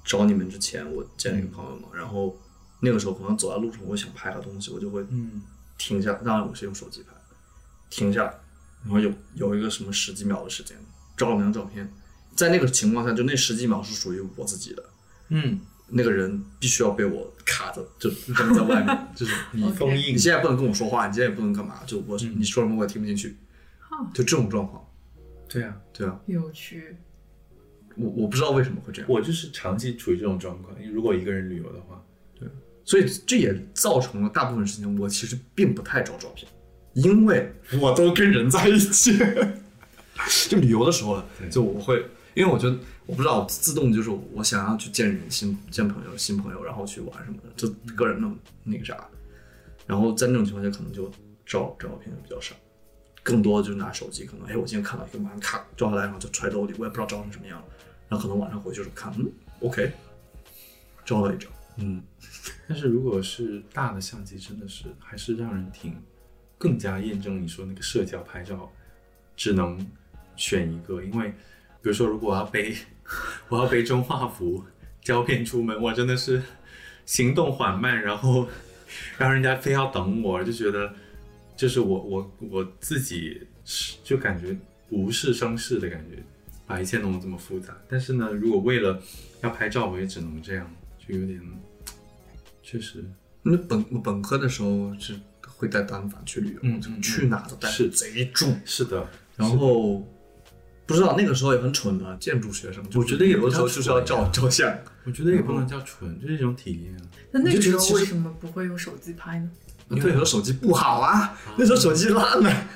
[0.05, 2.35] 找你们之前，我见了一个朋友嘛，然后
[2.81, 5.41] 那个时候可能走在路上，我想拍个东西，我就会嗯
[5.81, 7.09] 停下，当然我是用手机拍，
[7.89, 8.33] 停下来，
[8.83, 10.77] 然后有有一个什么十几秒的时间，
[11.17, 11.91] 照了那张照片，
[12.35, 14.83] 在那个情况下，就那十几秒是属于我自己的，
[15.29, 20.13] 嗯，那个人必须要被我卡着，就扔在外面， 就是你封印。
[20.13, 22.35] 你现在不能跟我说话，你现在也不能干嘛，就我、嗯。
[22.37, 23.35] 你说什么我也听不进去，
[24.13, 24.87] 就这种状况，
[25.49, 26.95] 对啊，对啊，有趣。
[27.95, 30.75] 我我不知道为什么会这样，我就是长期处于这种状况。
[30.93, 32.01] 如果一个人旅游的话，
[32.83, 36.47] 所以这也造成了大部分事情我其实并不太照照片，
[36.93, 39.17] 因为我都跟人在一起。
[40.47, 42.05] 就旅游的时候，就我会，
[42.35, 42.77] 因为我觉得
[43.07, 48.27] 我不知道，自动就是我想要去见人、新见朋友、新朋友，然后去玩什么的，就个人的
[48.63, 49.07] 那个啥。
[49.87, 51.09] 然后在那种情况下，可能就
[51.43, 52.53] 照照片比较少，
[53.23, 57.63] 更多就是拿手机，可能哎，我今天看到一个马上咔照下来，然后就揣兜里，我也不知道照成什么样，
[58.07, 59.91] 然后可能晚上回去的时候看，嗯，OK，
[61.03, 62.03] 照了一张，嗯。
[62.67, 65.95] 但是如果是大的相机，真的是还是让人挺
[66.57, 68.71] 更加验证你说那个社交拍照
[69.35, 69.85] 只能
[70.35, 71.29] 选一个，因为
[71.81, 72.75] 比如说如果我要背
[73.49, 74.63] 我要背中画幅
[75.01, 76.41] 胶片出门，我真的是
[77.05, 78.47] 行动缓慢，然后
[79.17, 80.93] 让人家非要等我，就觉得
[81.55, 84.55] 就是我我我自己是就感觉
[84.89, 86.23] 无事生事的感觉，
[86.65, 87.75] 把一切弄得这么复杂。
[87.87, 89.01] 但是呢，如果为了
[89.41, 91.41] 要拍照，我也只能这样，就有点
[92.63, 93.03] 确实。
[93.43, 98.59] 那本我本科的时候是会带单反去旅游，就嗯嗯去哪都带是贼重。
[98.65, 100.05] 是的，然后
[100.85, 104.71] 不知道那个时候也很蠢的建筑学生，我觉得有的时候就是要照照相。
[105.03, 106.95] 我觉得也不能叫蠢，就是一种体验。
[107.31, 109.49] 那那个时候为什么不会用手机拍呢？
[109.89, 112.67] 因为那时候手机不好啊，那时候手机烂了。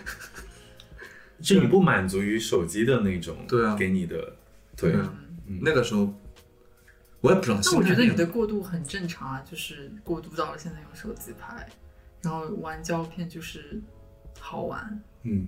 [1.41, 4.35] 就你不满足于手机的那种，对啊给你的，
[4.75, 5.13] 对啊，
[5.61, 6.11] 那个时候
[7.25, 7.59] 我也不知道。
[7.63, 11.67] 但我觉得你的过渡很正常啊，就是过渡到了现在用手机拍，
[12.21, 13.81] 然后玩胶片就是
[14.39, 15.01] 好玩。
[15.23, 15.47] 嗯，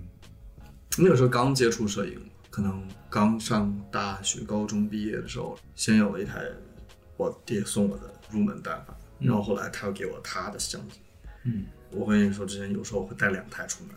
[0.98, 2.18] 那个时候刚接触摄影，
[2.50, 6.44] 可能刚上大学、高中毕业的时候，先有了一台
[7.16, 10.98] 我爹送我的入门单反，然后后来他又给我他的相机。
[11.44, 13.94] 嗯，我跟你说，之前有时候会带两台出门，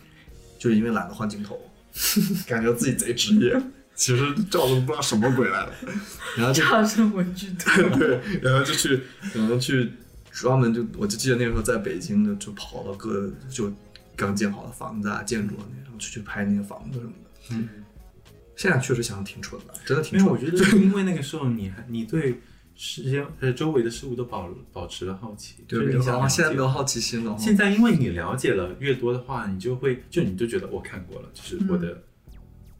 [0.59, 1.59] 就是因为懒得换镜头，
[2.47, 3.59] 感觉自己贼职业。
[4.01, 5.73] 其实照的不知道什么鬼来的，
[6.35, 7.71] 然后就差生文具多。
[7.99, 8.99] 对，然后就去，
[9.35, 9.91] 然后去
[10.31, 13.71] 专门就，我就记得那个时候在北京的，就跑到各就
[14.15, 17.51] 刚建好的房子啊、建筑啊那，然后去去拍那个房子什么的。
[17.51, 17.69] 嗯，
[18.55, 20.31] 现在确实想的挺蠢的，真的挺蠢因为。
[20.31, 22.41] 我觉得是 因为那个时候你还你对
[22.75, 27.37] 世间呃周围的事物都保保持了好奇，对就是你想啊，了现在没有好奇心了哦。
[27.39, 32.01] 现在因为你了解了越多的话，你就会就你就觉得我看过了，就是我的，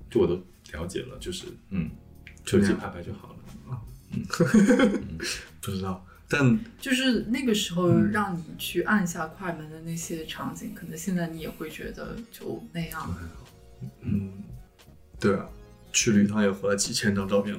[0.10, 0.44] 就我都
[0.74, 1.90] 了解了，就是嗯，
[2.46, 3.36] 手机拍拍就好了。
[4.14, 4.26] 嗯
[5.62, 13.16] 不知道，但就是那个时候嗯让你去按下快门的那些场景，可能现在你也会觉得就那样。
[14.02, 14.44] 嗯，
[15.20, 15.48] 对啊，
[15.94, 17.58] 去了一趟也回来几千张照片，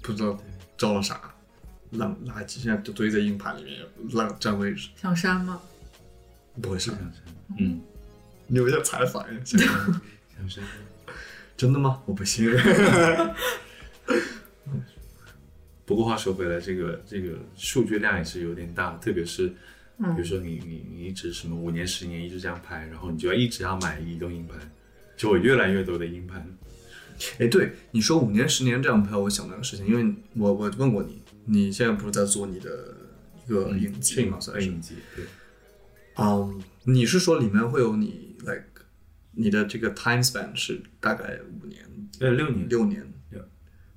[0.00, 0.38] 不知道
[0.78, 1.34] 照了啥，
[1.90, 3.80] 烂垃圾，现在都堆在硬盘里面，
[4.12, 4.88] 烂占位置。
[4.96, 5.60] 想删吗？
[6.62, 6.90] 不会是，
[7.58, 7.80] 嗯，
[8.46, 9.40] 你有点采访呀？
[9.44, 10.64] 想删。
[11.62, 12.02] 真的吗？
[12.06, 12.50] 我不信。
[15.86, 19.54] 不过话说回来，这个这个数据量也是有点大，特别是比
[19.98, 24.58] 嗯如说你你你一直什么五年十年一直这样拍，然后你就要一直要买移动硬盘，
[25.16, 26.44] 就我越来越多的硬盘。
[27.38, 32.96] 哎，对，你说五年十年这样拍，我想到个事情，因为我我问过你，你现在不是在做你的
[33.46, 34.66] 一个影集嘛，算是。
[34.66, 35.24] 影集，对，
[36.16, 38.64] 嗯，你是说里面会有你 like
[39.34, 41.38] 你的这个 time span 是大概
[42.22, 43.02] 呃，六年，六年。
[43.32, 43.42] Yeah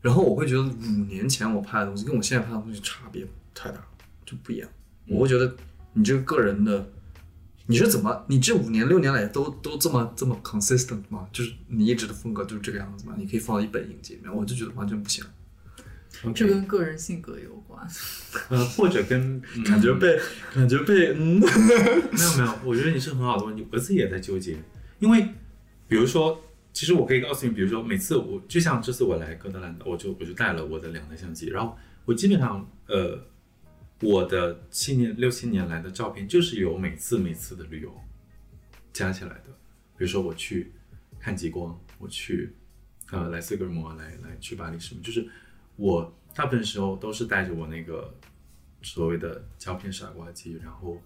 [0.01, 3.84] 然后我会觉得五年前我拍的东西跟我现在拍的东西差别太大，
[4.26, 4.69] 就不一样。
[5.07, 5.55] 我会觉得
[5.93, 6.91] 你这个个人的，
[7.65, 11.28] 你是怎么，你这五年六年来都都这么这么 consistent 吗？
[11.34, 13.15] 就是你一直的风格就是这个样子吗？
[13.17, 15.23] 你可以放到一本影集里面，我就觉得完全不行
[16.34, 17.88] 这跟个人性格有关。
[18.49, 20.19] 呃，或者跟、嗯感觉被
[20.53, 21.39] 感觉被嗯，
[22.13, 24.55] 没有没有，我觉得你是很好的问题，我自己也在纠结，
[24.99, 25.30] 因为
[25.88, 26.39] 比如说，
[26.76, 33.17] 其实我可以告诉你，比如说每次我就像这次我来哥德兰，我就我就带了我的两台相机，然后我基本上呃，
[34.01, 37.95] 我的七年六七年来的照片就是由每次每次的旅游
[38.91, 39.45] 加起来的，
[39.97, 40.73] 比如说我去
[41.17, 42.53] 看极光，我去
[43.09, 45.26] 呃来斯格尔摩来来去巴黎什么，就是
[45.78, 48.13] 我大部分时候都是带着我那个
[48.82, 51.01] 所谓的胶片傻瓜机，然后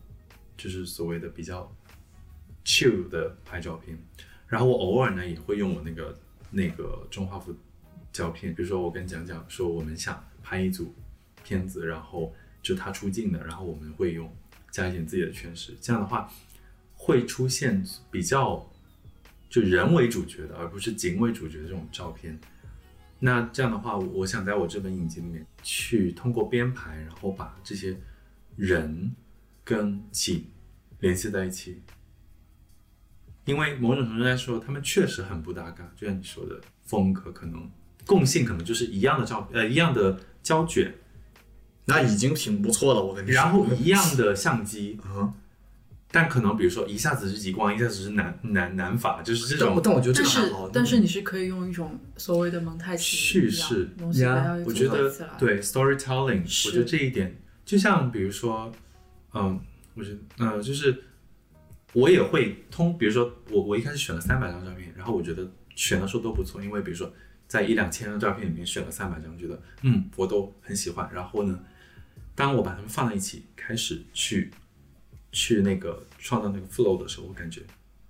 [0.58, 1.72] 就是所谓的比较
[2.66, 3.96] chill 的拍照片，
[4.50, 6.20] 然后我偶尔呢也会用我那个
[6.52, 7.56] 那个中画幅
[8.12, 10.94] 胶片，比如说我跟蒋蒋说我们想拍一组
[11.44, 14.30] 片子，然后就他出镜的，然后我们会用
[14.72, 16.30] 加一点自己的诠释，这样的话
[16.96, 18.70] 会出现比较
[19.50, 22.38] 就人为主角的，而不是景为主角的这种照片。
[23.20, 27.98] 那这样的话，我想在我这本影集里面去通过编排，然后把这些
[28.56, 29.14] 人
[29.64, 30.46] 跟景
[31.00, 31.82] 联系在一起，
[33.50, 37.68] 因为某种程度来说，他们确实很不搭嘎，就像你说的，风格可能
[38.06, 40.94] 共性可能就是一样的照呃一样的胶卷，
[41.86, 43.36] 那已经挺不错了，我跟你说。
[43.36, 45.34] 然后一样的相机，啊，
[46.12, 53.90] 但可能比如说一下子是极光，一下子是南南南法，就是这种但我觉得这但是个还好，但是你是可以用一种所谓的蒙太奇叙事
[54.22, 55.12] 呀我觉得。
[55.40, 57.36] 对 storytelling，我觉得这一点
[57.66, 58.72] 就像比如说，
[59.34, 59.60] 嗯，
[59.96, 61.04] 我觉得呃，就是
[61.94, 67.12] 我也会通，比如说我我一开始选了三百张照片，然后我觉得选的时候都不错，因为比如说
[67.48, 71.60] 在一两千张照片里面选了三百张，觉得嗯我都很喜欢，然后呢，
[72.36, 74.52] 当我把它们放在一起，开始去
[75.32, 77.62] 去那个创造那个 flow 的时候，我感觉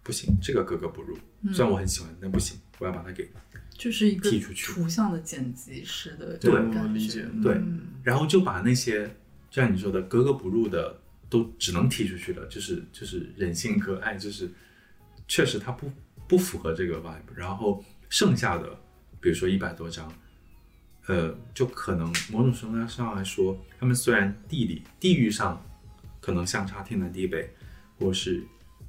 [0.03, 1.17] 不行，这个格格不入，
[1.53, 3.30] 虽然我很喜欢，但不行，我要把它给
[3.77, 6.51] 就是一个剔出去图像的剪辑式的对。
[6.51, 6.59] 我
[6.93, 7.82] 理解对嗯。
[8.03, 9.07] 然后就把那些
[9.49, 10.99] 就像你说的格格不入的
[11.30, 14.49] 都只能踢出去了，就是就是人性可爱，就是
[15.27, 15.91] 确实它不
[16.27, 17.34] 不符合这个 vibe。
[17.36, 18.80] 然后剩下的，
[19.21, 20.11] 比如说一百多张，
[21.07, 25.63] 呃，就可能某种程度上来说，他们虽然地理地域上
[26.19, 27.53] 可能相差天南地北，
[27.99, 28.43] 或是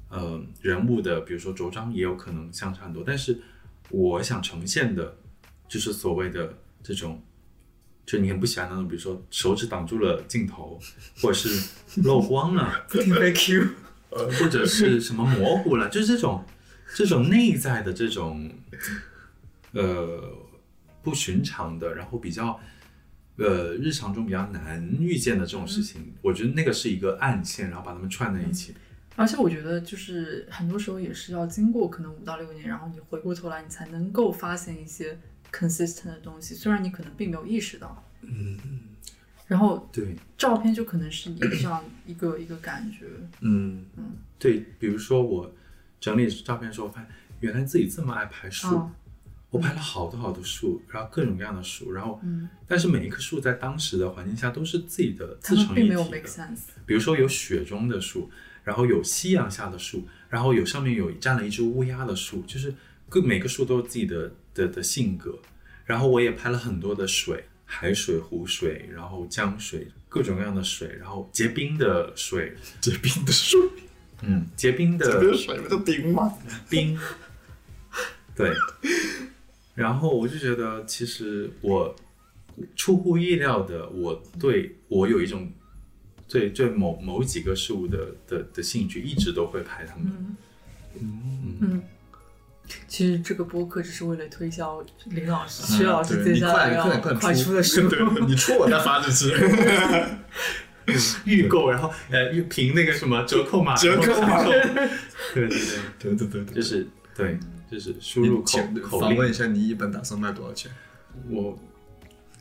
[0.09, 3.39] 呃人物的，比如说着装也有可能相差很多，但是
[3.89, 5.17] 我想呈现的，
[5.67, 7.23] 就是所谓的这种
[8.05, 10.79] 就你很不喜欢那种，比如说手指挡住了镜头，
[11.21, 11.69] 或者是
[12.03, 13.67] 漏光了， 不停被 Q。
[14.37, 16.43] 或者是什么模糊了，就是这种
[16.93, 18.51] 这种内在的这种
[19.71, 20.21] 呃
[21.01, 22.59] 不寻常的，然后比较
[23.37, 28.75] 呃日常中比较难遇见的这种事情，我觉得那个是一个暗线，然后把它们串在一起。
[29.15, 35.17] 而且我觉得，就是很多时候也是要经过可能五到六年，然后你回过头来，你才能够发现一些
[35.51, 38.03] consistent 的东西，虽然你可能并没有意识到。
[38.21, 38.57] 嗯。
[39.47, 43.05] 然后对照片就可能是这样一个一个感觉。
[43.41, 45.53] 嗯嗯，对，比如说我
[45.99, 47.09] 整理照片的时候，发现
[47.41, 48.67] 原来自己这么爱拍树。
[48.67, 48.91] 哦
[49.51, 56.09] 我拍了好多好多树，然后各种各样的树，然后，嗯但是每一棵树在当时的环境下都是自己的他自成一体们并没有的。
[56.09, 56.59] make sense。
[56.85, 58.31] 比如说有雪中的树，
[58.63, 62.73] 然后有夕阳下的树，然后有上面有站了一只乌鸦的树，就是
[63.09, 65.37] 各每个树都有自己的的的性格。
[65.85, 73.59] 然后我也拍了很多的水，海水、湖水，然后江水，各种各样的水，然后结冰的水，结冰的水，
[74.21, 76.33] 嗯，结冰的结冰水不就冰吗？
[76.69, 76.97] 冰，
[78.35, 78.53] 对，
[79.75, 81.93] 然后我就觉得，其实我
[82.75, 85.51] 出乎意料的，我对我有一种
[86.29, 90.35] 对对某某几个事物的的的兴趣，一直都会拍他们。
[90.99, 91.83] 嗯，
[92.87, 97.81] 其实这个播客只是为了推销林老师、嗯薛老师接下来要快快快出出的书。
[98.27, 99.33] 你出我再发就是。
[101.25, 105.47] 预购，然后呃，预凭那个什么折扣码，折扣码对对 对，
[105.99, 107.39] 对对对对，就是对，
[107.71, 109.01] 就是输入口口令。
[109.01, 110.69] 访问一下，你一本打算卖多少钱？
[111.29, 111.57] 我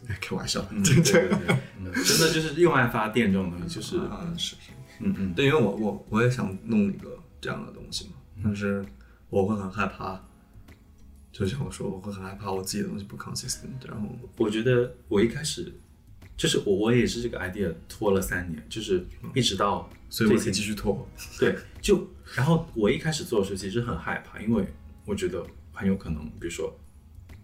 [0.09, 4.57] 哎 开玩笑，嗯，对对对，嗯真的就是用爱发电这种东西，就是啊是是。
[5.01, 8.13] 嗯嗯，对，因为我我我也想弄一个这样的东西嘛，
[8.43, 8.85] 但是
[9.31, 10.21] 我会很害怕，
[11.33, 15.73] 就像我说，我会很害怕我自己的东西不 consistent，然后我觉得我一开始
[16.37, 21.09] 就是我我也是这个 idea 拖了三年，就是一直到所以我可以继续拖。
[21.39, 24.67] 对，就然后我一开始做的时候其实很害怕，因为
[25.05, 26.77] 我觉得很有可能，比如说，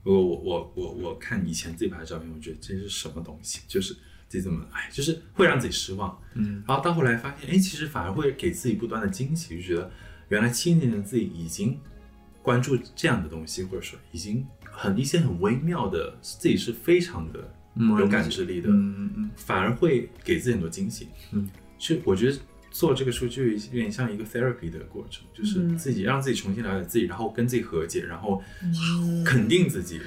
[0.03, 3.95] 如果我我我我看以前自己拍的照片，我觉得这是什么东西，就是
[4.28, 6.20] 自己怎么哎，就是会让自己失望。
[6.34, 9.91] 嗯，然后到后来发现，哎，其实反而会给自己不断的惊喜，就觉得
[10.29, 11.81] 原来七年的自己已经
[12.43, 17.53] 关注这样的东西，或者说已经很一些很微妙的，自己是非常的
[17.99, 21.09] 有感知力的，嗯嗯反而会给自己很多惊喜。
[21.33, 21.49] 嗯，
[21.79, 22.39] 就我觉得
[22.70, 28.43] 做这个书就有点像一个 therapy 的过程，就是嗯自己让自己重新了解自己，然后跟自己和解，然后
[29.24, 30.01] 肯定自己。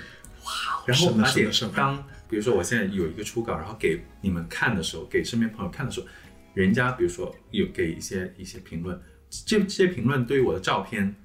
[0.44, 0.84] 哇！
[0.88, 1.98] 然后而且当
[2.30, 6.08] 比如说我现在有一个初稿，然后给你们看的时候，给身边朋友看的时候，
[6.54, 9.00] 人家比如说有给一些一些评论，
[9.30, 11.16] 这这些评论对于我的照片，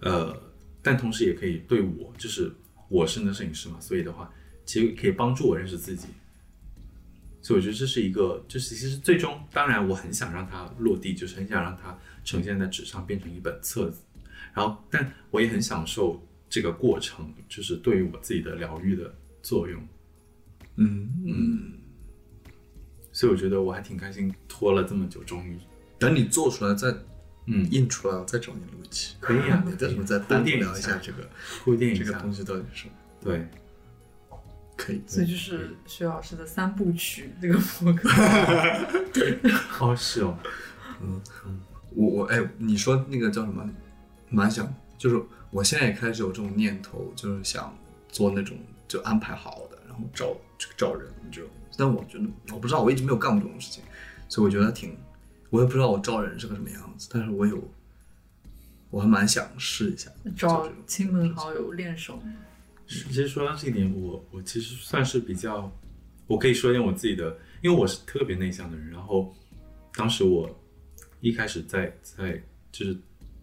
[0.00, 0.34] 呃，
[0.82, 2.52] 但同时也可以对我，就是
[2.88, 4.32] 我是那摄影师嘛，所以的话，
[4.64, 6.06] 其实可以帮助我认识自己。
[7.42, 14.00] 所以我觉得这是一个，就是其实最终，当然我很想让它落地，就是很想让它呈现在纸上，变成一本册子。
[14.52, 19.80] 然后，但我也很享受这个过程，就是对于我自己的疗愈的作用。
[20.76, 21.72] 嗯嗯。
[23.12, 25.56] 所以我觉得我还挺开心，拖了这么久，终于，
[25.98, 26.92] 等你做出来再
[27.46, 29.16] 嗯，印出来，我再找你录一期。
[29.20, 31.28] 可以啊 你再什么再单独聊一下这个
[31.64, 32.92] 铺垫一下这个东，西到底是什么？
[33.22, 33.48] 对，
[34.76, 35.00] 可以。
[35.06, 38.08] 所以就是徐老师的三部曲这个博客。
[39.80, 40.36] 哦，是哦，
[41.94, 43.68] 我我哎，你说那个叫什么？
[44.28, 47.72] 蛮想，就是我现在也开始有这种念头，就是想
[48.08, 51.48] 做那种就安排好的，然后找这个找人这种。
[51.78, 53.84] 但我觉得我不知道，我一直没有干过这种事情，
[54.28, 54.98] 所以我觉得挺，
[55.50, 57.70] 我也不知道我招人是个什么样子，但是我有，
[58.90, 62.20] 我还蛮想试一下做找亲朋好友练手，
[62.86, 65.70] 其实说到这一点，我我其实算是比较，
[66.26, 68.90] 我可以说一点我自己的，因为我是特别内向的人。
[68.90, 69.34] 然后
[69.94, 70.48] 当时我
[71.20, 72.96] 一开始在在就是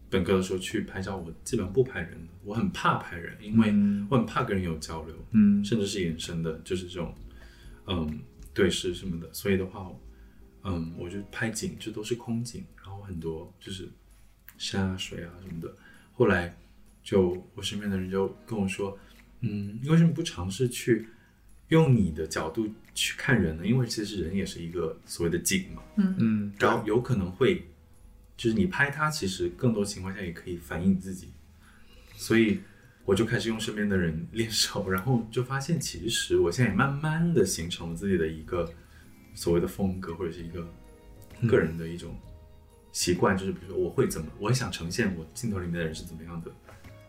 [0.10, 7.14] 本科的时候去拍照，我基本不拍人的，我很怕拍人，因为嗯我很怕跟人有交流，嗯甚至是眼神的，就是这种
[7.88, 8.20] 嗯
[8.54, 9.28] 对视什么的。
[9.34, 9.90] 所以的话，
[10.64, 13.90] 嗯，我就拍景，这都是空景，然后很多就是
[14.58, 15.74] 山啊、水啊什么的。
[16.14, 16.56] 后来
[17.04, 18.98] 就我身边的人就跟我说，
[19.42, 21.08] 嗯，你为什么不尝试去
[21.68, 23.66] 用你的角度去看人呢？
[23.66, 27.66] 因为其实人也是一个所谓的景嘛，嗯嗯，然后有可能会，
[28.38, 31.30] 就是你拍它，其实更多情况下也可以反映你自己。
[32.16, 32.60] 所以
[33.04, 38.72] 我就开始用身边的人 练手，然后就发现，其实我现在也慢慢的形成了自己的一个
[39.36, 40.68] 所谓的风格，或者是一个
[41.48, 42.16] 个人的一种
[42.92, 46.52] 习惯，就是比如说我会怎么，我想呈现我镜头里面的人是怎么样的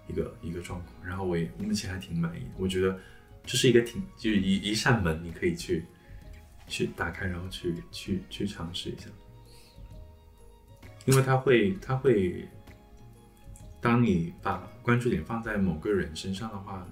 [0.08, 2.98] 一个一个状况，然后我也目前还挺满意的，我觉得
[3.44, 5.84] 这是一个挺就是一一扇门，你可以去
[6.66, 9.06] 去打开，然后去去去尝试一下，
[11.04, 12.48] 因为他会他会，
[13.80, 16.86] 当你把关注点放在某个人身上的话，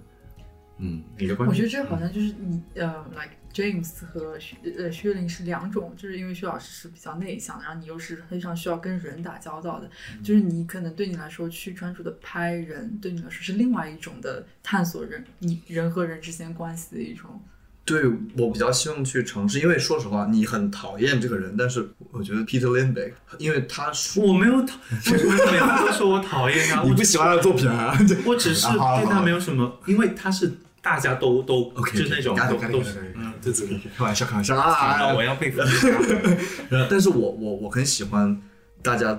[0.79, 9.91] 嗯，你的关注，我觉得这好像就是你呃，like James 和薛呃薛林是两种，就是因为薛老师是比较内向的，然后你又是非常需要跟人打交道的，
[10.23, 17.43] 就是你可能对你来说去专注的拍人，对你来说是另外一种的探索人你人和人之间关系的一种。
[17.85, 18.05] 对
[18.39, 26.83] 我比较希望去尝试，因为说实话，你很讨厌这个人，但是我觉得 Peter Lindbergh，因为他说我没有讨，为什么每次都说我讨厌他？
[26.87, 27.93] 你不喜欢他的作品啊，
[28.25, 33.13] 我只是 对他没有什么，因为他是大家都都 OK，就是那种都都是
[33.43, 33.91] 对对对。
[33.97, 34.71] 开玩笑，开玩笑啊！
[34.73, 35.15] 啊！
[35.15, 35.67] 我要被封
[36.71, 38.41] 呃 但是我我我很喜欢
[38.83, 39.19] 大家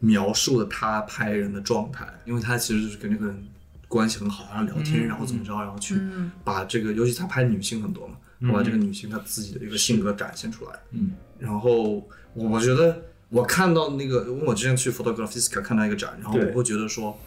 [0.00, 3.44] 描述的他拍人的状态，因为他其实就是跟那个人
[3.88, 10.72] 关系很好，然后聊天，嗯然后怎么着，然后去嗯把这个，尤其他拍女性很多嘛，嗯把这个女性她自己的一个性格展现出来。
[10.92, 17.18] 嗯然后我我觉得我看到那个，因为我之前去 Photographiska 看到一个展，然后我会觉得说，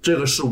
[0.00, 0.42] 这个是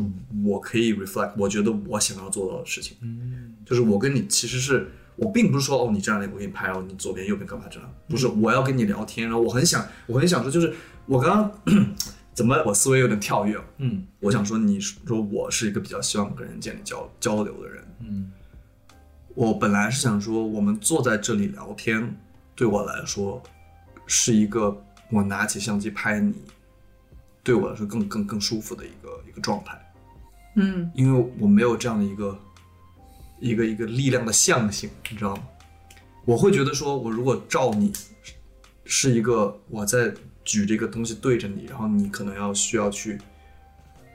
[0.44, 2.96] 我可以 reflect，我觉得我想要做到的事情。
[3.00, 10.74] 嗯就是我跟你其实是我并不是说哦你站那里我给你拍哦你左边右边干嘛这样，不是我要跟你聊天，然后我很想我很想说就是
[11.06, 11.94] 我刚刚
[12.34, 14.04] 怎么我思维有点跳跃，嗯。
[14.18, 18.32] 我想说你说我是一个比较希望跟人建立交交流的人，嗯。
[19.36, 22.16] 我本来是想说我们坐在这里聊天，
[22.56, 23.40] 对我来说
[24.06, 24.76] 是一个
[25.12, 26.34] 我拿起相机拍你，
[27.44, 29.80] 对我来说更更更舒服的一个一个状态。
[30.56, 30.90] 嗯。
[30.94, 32.36] 因为我没有这样的一个
[33.40, 35.42] 一个一个力量的象形，你知道吗？
[36.24, 37.92] 我会觉得说，我如果照你
[38.84, 40.12] 是一个我在
[40.44, 43.18] 举这个东西对着你，然后你可能要需要去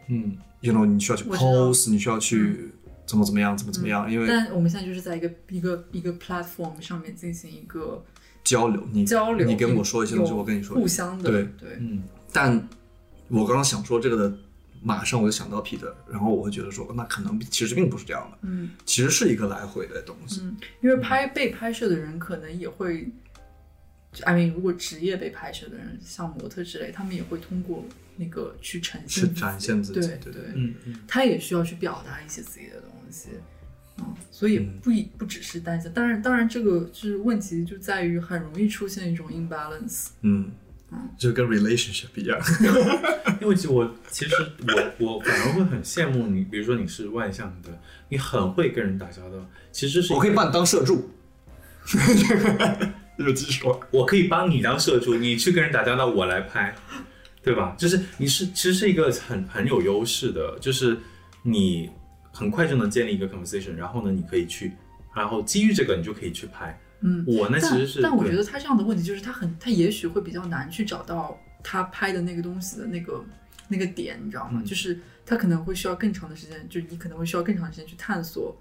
[0.07, 2.71] 嗯，you know，你需要去 pose，你需要去
[3.05, 8.03] 怎么怎么样，怎么怎么样，因为但我们现在就是在一个一个一个 platform 上面进行一个
[8.43, 11.43] 交流，你交流，你跟我说一些东西，我跟你说，互相的对。
[11.59, 12.03] 对，嗯。
[12.31, 12.67] 但
[13.29, 14.37] 我刚刚想说这个的，
[14.87, 23.09] 马上我就想到 Peter，然后我会觉得说，那可能其实并不是这样的，嗯其实是一个来回的东西，嗯，因为拍被拍摄的人可能也会
[24.23, 27.83] ，I mean，如果职业被拍摄的人，像模特之类，他们也会通过
[28.15, 30.95] 那个去呈现去展现自己，对对对，嗯嗯。
[31.07, 33.29] 他也需要去表达一些自己的东西，
[33.97, 40.51] 嗯，所以嗯不一不只是单向，当然当然这个就是问题就在于很容易出现一种 imbalance，嗯，
[41.17, 42.39] 就跟 relationship 一样。
[43.41, 44.33] 因为其实我其实
[44.99, 47.69] 我我反而会很羡慕你，比如说你是外向的，
[48.09, 51.11] 你很会跟人打交道，其实是我可以把你当社助，
[53.17, 53.77] 有技术。
[53.91, 56.73] 我可以帮你当社助，你去跟人打交道，我来拍，
[57.43, 57.75] 对吧？
[57.77, 60.97] 就是你是其实是一个很很有优势的，就是
[61.43, 61.89] 你
[62.31, 64.71] 很快就能建立一个 conversation，然后呢，你可以去，
[65.13, 66.79] 然后基于这个你就可以去拍。
[67.07, 73.23] 嗯，我呢其但实是，对但我觉得他这样的问题就是他很他也许会比较难去找到他拍的那个东西的那个
[73.67, 74.59] 那个点，你知道吗？
[74.63, 78.55] 嗯就是他可能会需要更长的时间，就是你可能会需要更长的时间去探索，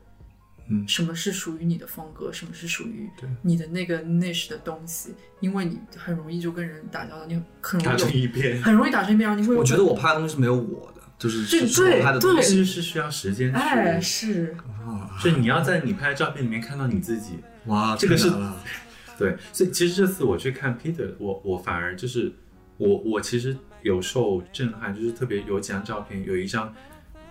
[0.68, 3.08] 嗯什么是属于你的风格，什么是属于
[3.40, 12.48] 你的那个 niche 的东西，因为你很容易就跟人打交道，你很容易打成一片，很容易打成一片，然后你会我觉得我拍的东西是没有我的，就是对对拍的东西。
[12.48, 14.54] 其实是需要时间去，哎是
[14.86, 17.38] 啊所以你要在你拍的照片里面看到你自己。
[17.66, 18.30] 哇，这个是
[19.18, 22.32] 对，所以其实这次我去看 Peter，我我反而就是
[22.76, 26.74] 我我其实有受震撼，就是特别有几张照片，有一张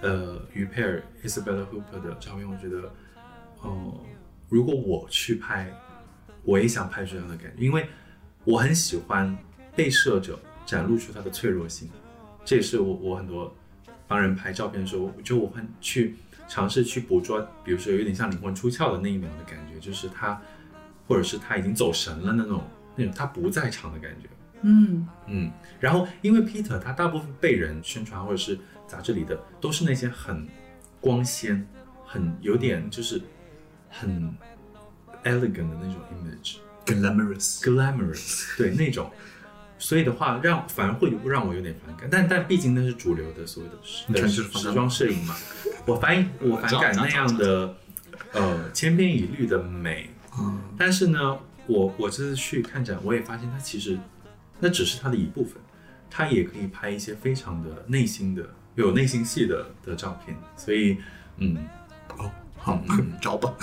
[0.01, 2.89] 呃于佩尔 Isabella Hooper 的照片，我觉得
[3.61, 4.01] 哦、
[4.49, 5.71] 如果我去拍，
[6.43, 7.87] 我也想拍这样的感觉，因为
[8.43, 9.37] 我很喜欢
[9.75, 11.89] 被摄者展露出他的脆弱性，
[12.43, 13.55] 这也是我我很多
[14.07, 16.15] 帮人拍照片的时候，就我很去
[16.47, 20.39] 尝试去捕捉，比如说有点像灵魂出窍的那一秒的感觉，就是他，
[21.07, 22.63] 或者是他已经走神了那种
[22.95, 24.27] 那种他不在场的感觉。
[24.61, 28.57] 嗯嗯，然后因为 Peter 他大部分被人宣传或者是
[28.87, 30.47] 杂志里的都是那些很
[31.01, 31.67] 光鲜、
[32.05, 33.21] 很有点就是
[33.89, 34.33] 很
[35.23, 36.57] elegant 的那种 image。
[36.85, 37.61] ，glamorous。
[37.61, 39.11] glamorous，对那种，
[39.77, 45.35] 所以的话让反而会让我有点反感，但但毕竟那是主流的所谓的时你看的就是时装摄影嘛，
[45.85, 47.75] 我反我反感那样的
[48.31, 51.37] 呃千篇一律的美，嗯但是呢，
[51.67, 53.97] 我我这次去看展，我也发现它其实
[54.59, 55.55] 那只是它的一部分，
[56.09, 60.97] 它也可以拍一些非常的内心的有内心戏的的照片，所以
[61.37, 61.57] 嗯，
[62.17, 63.53] 哦，好嗯，找吧。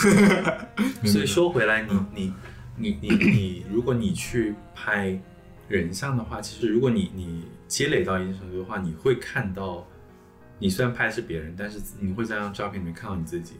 [1.05, 2.33] 所以说回来，你你
[2.77, 5.19] 你你你，如果你去拍
[5.69, 9.87] 人像的话，其实如果你你积累到一定程度的话，你会看到，
[10.61, 13.55] 你虽然拍的是别人，但是你会在那张照片里面看到你自己。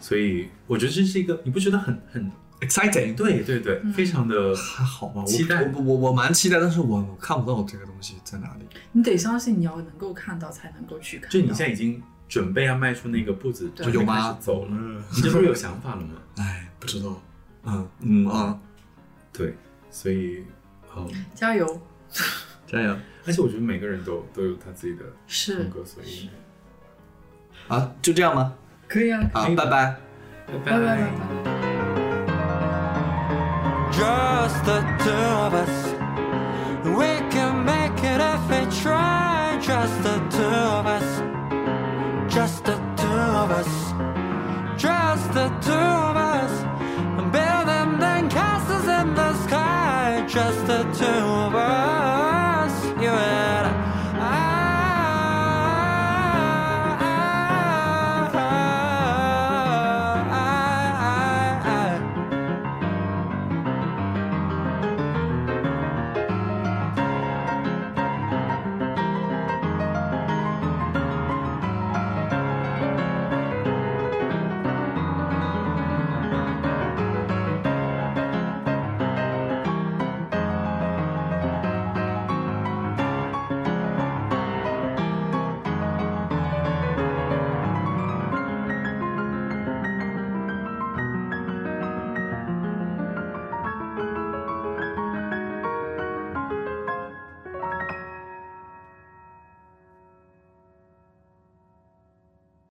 [0.00, 5.20] 所以我觉得这是一个，你不觉得很很 exciting，对对对，非常的还好吧？
[5.20, 8.64] 我期待我我我蛮期待，但是我我看不到这个东西在哪里。
[8.92, 16.14] 你得相信你要能够看到才能够去看，就你现在已经准备要迈出那个步子，对准备开有吗始走了，嗯你这不是有想法了吗？
[16.38, 17.20] 哎，不知道。
[17.64, 18.58] 嗯嗯啊，
[19.34, 19.54] 对，
[19.90, 20.42] 所以
[20.96, 21.80] 嗯，加油
[22.66, 22.96] 加油
[23.26, 26.30] 而且我觉得每个人都都有他自己的是风格，所以
[27.68, 27.92] 啊！
[28.00, 28.54] 就这样吗？
[28.88, 29.96] 可以啊，好，拜拜。
[30.46, 31.10] 拜拜拜拜拜。
[33.92, 35.94] Just the two of us.
[36.84, 39.58] We can make it if we try.
[39.60, 41.20] Just the two of us.
[42.28, 43.92] Just the two of us.
[44.78, 46.64] Just the two of us.
[47.30, 50.24] Building then castles in the sky.
[50.26, 51.89] Just the two of us.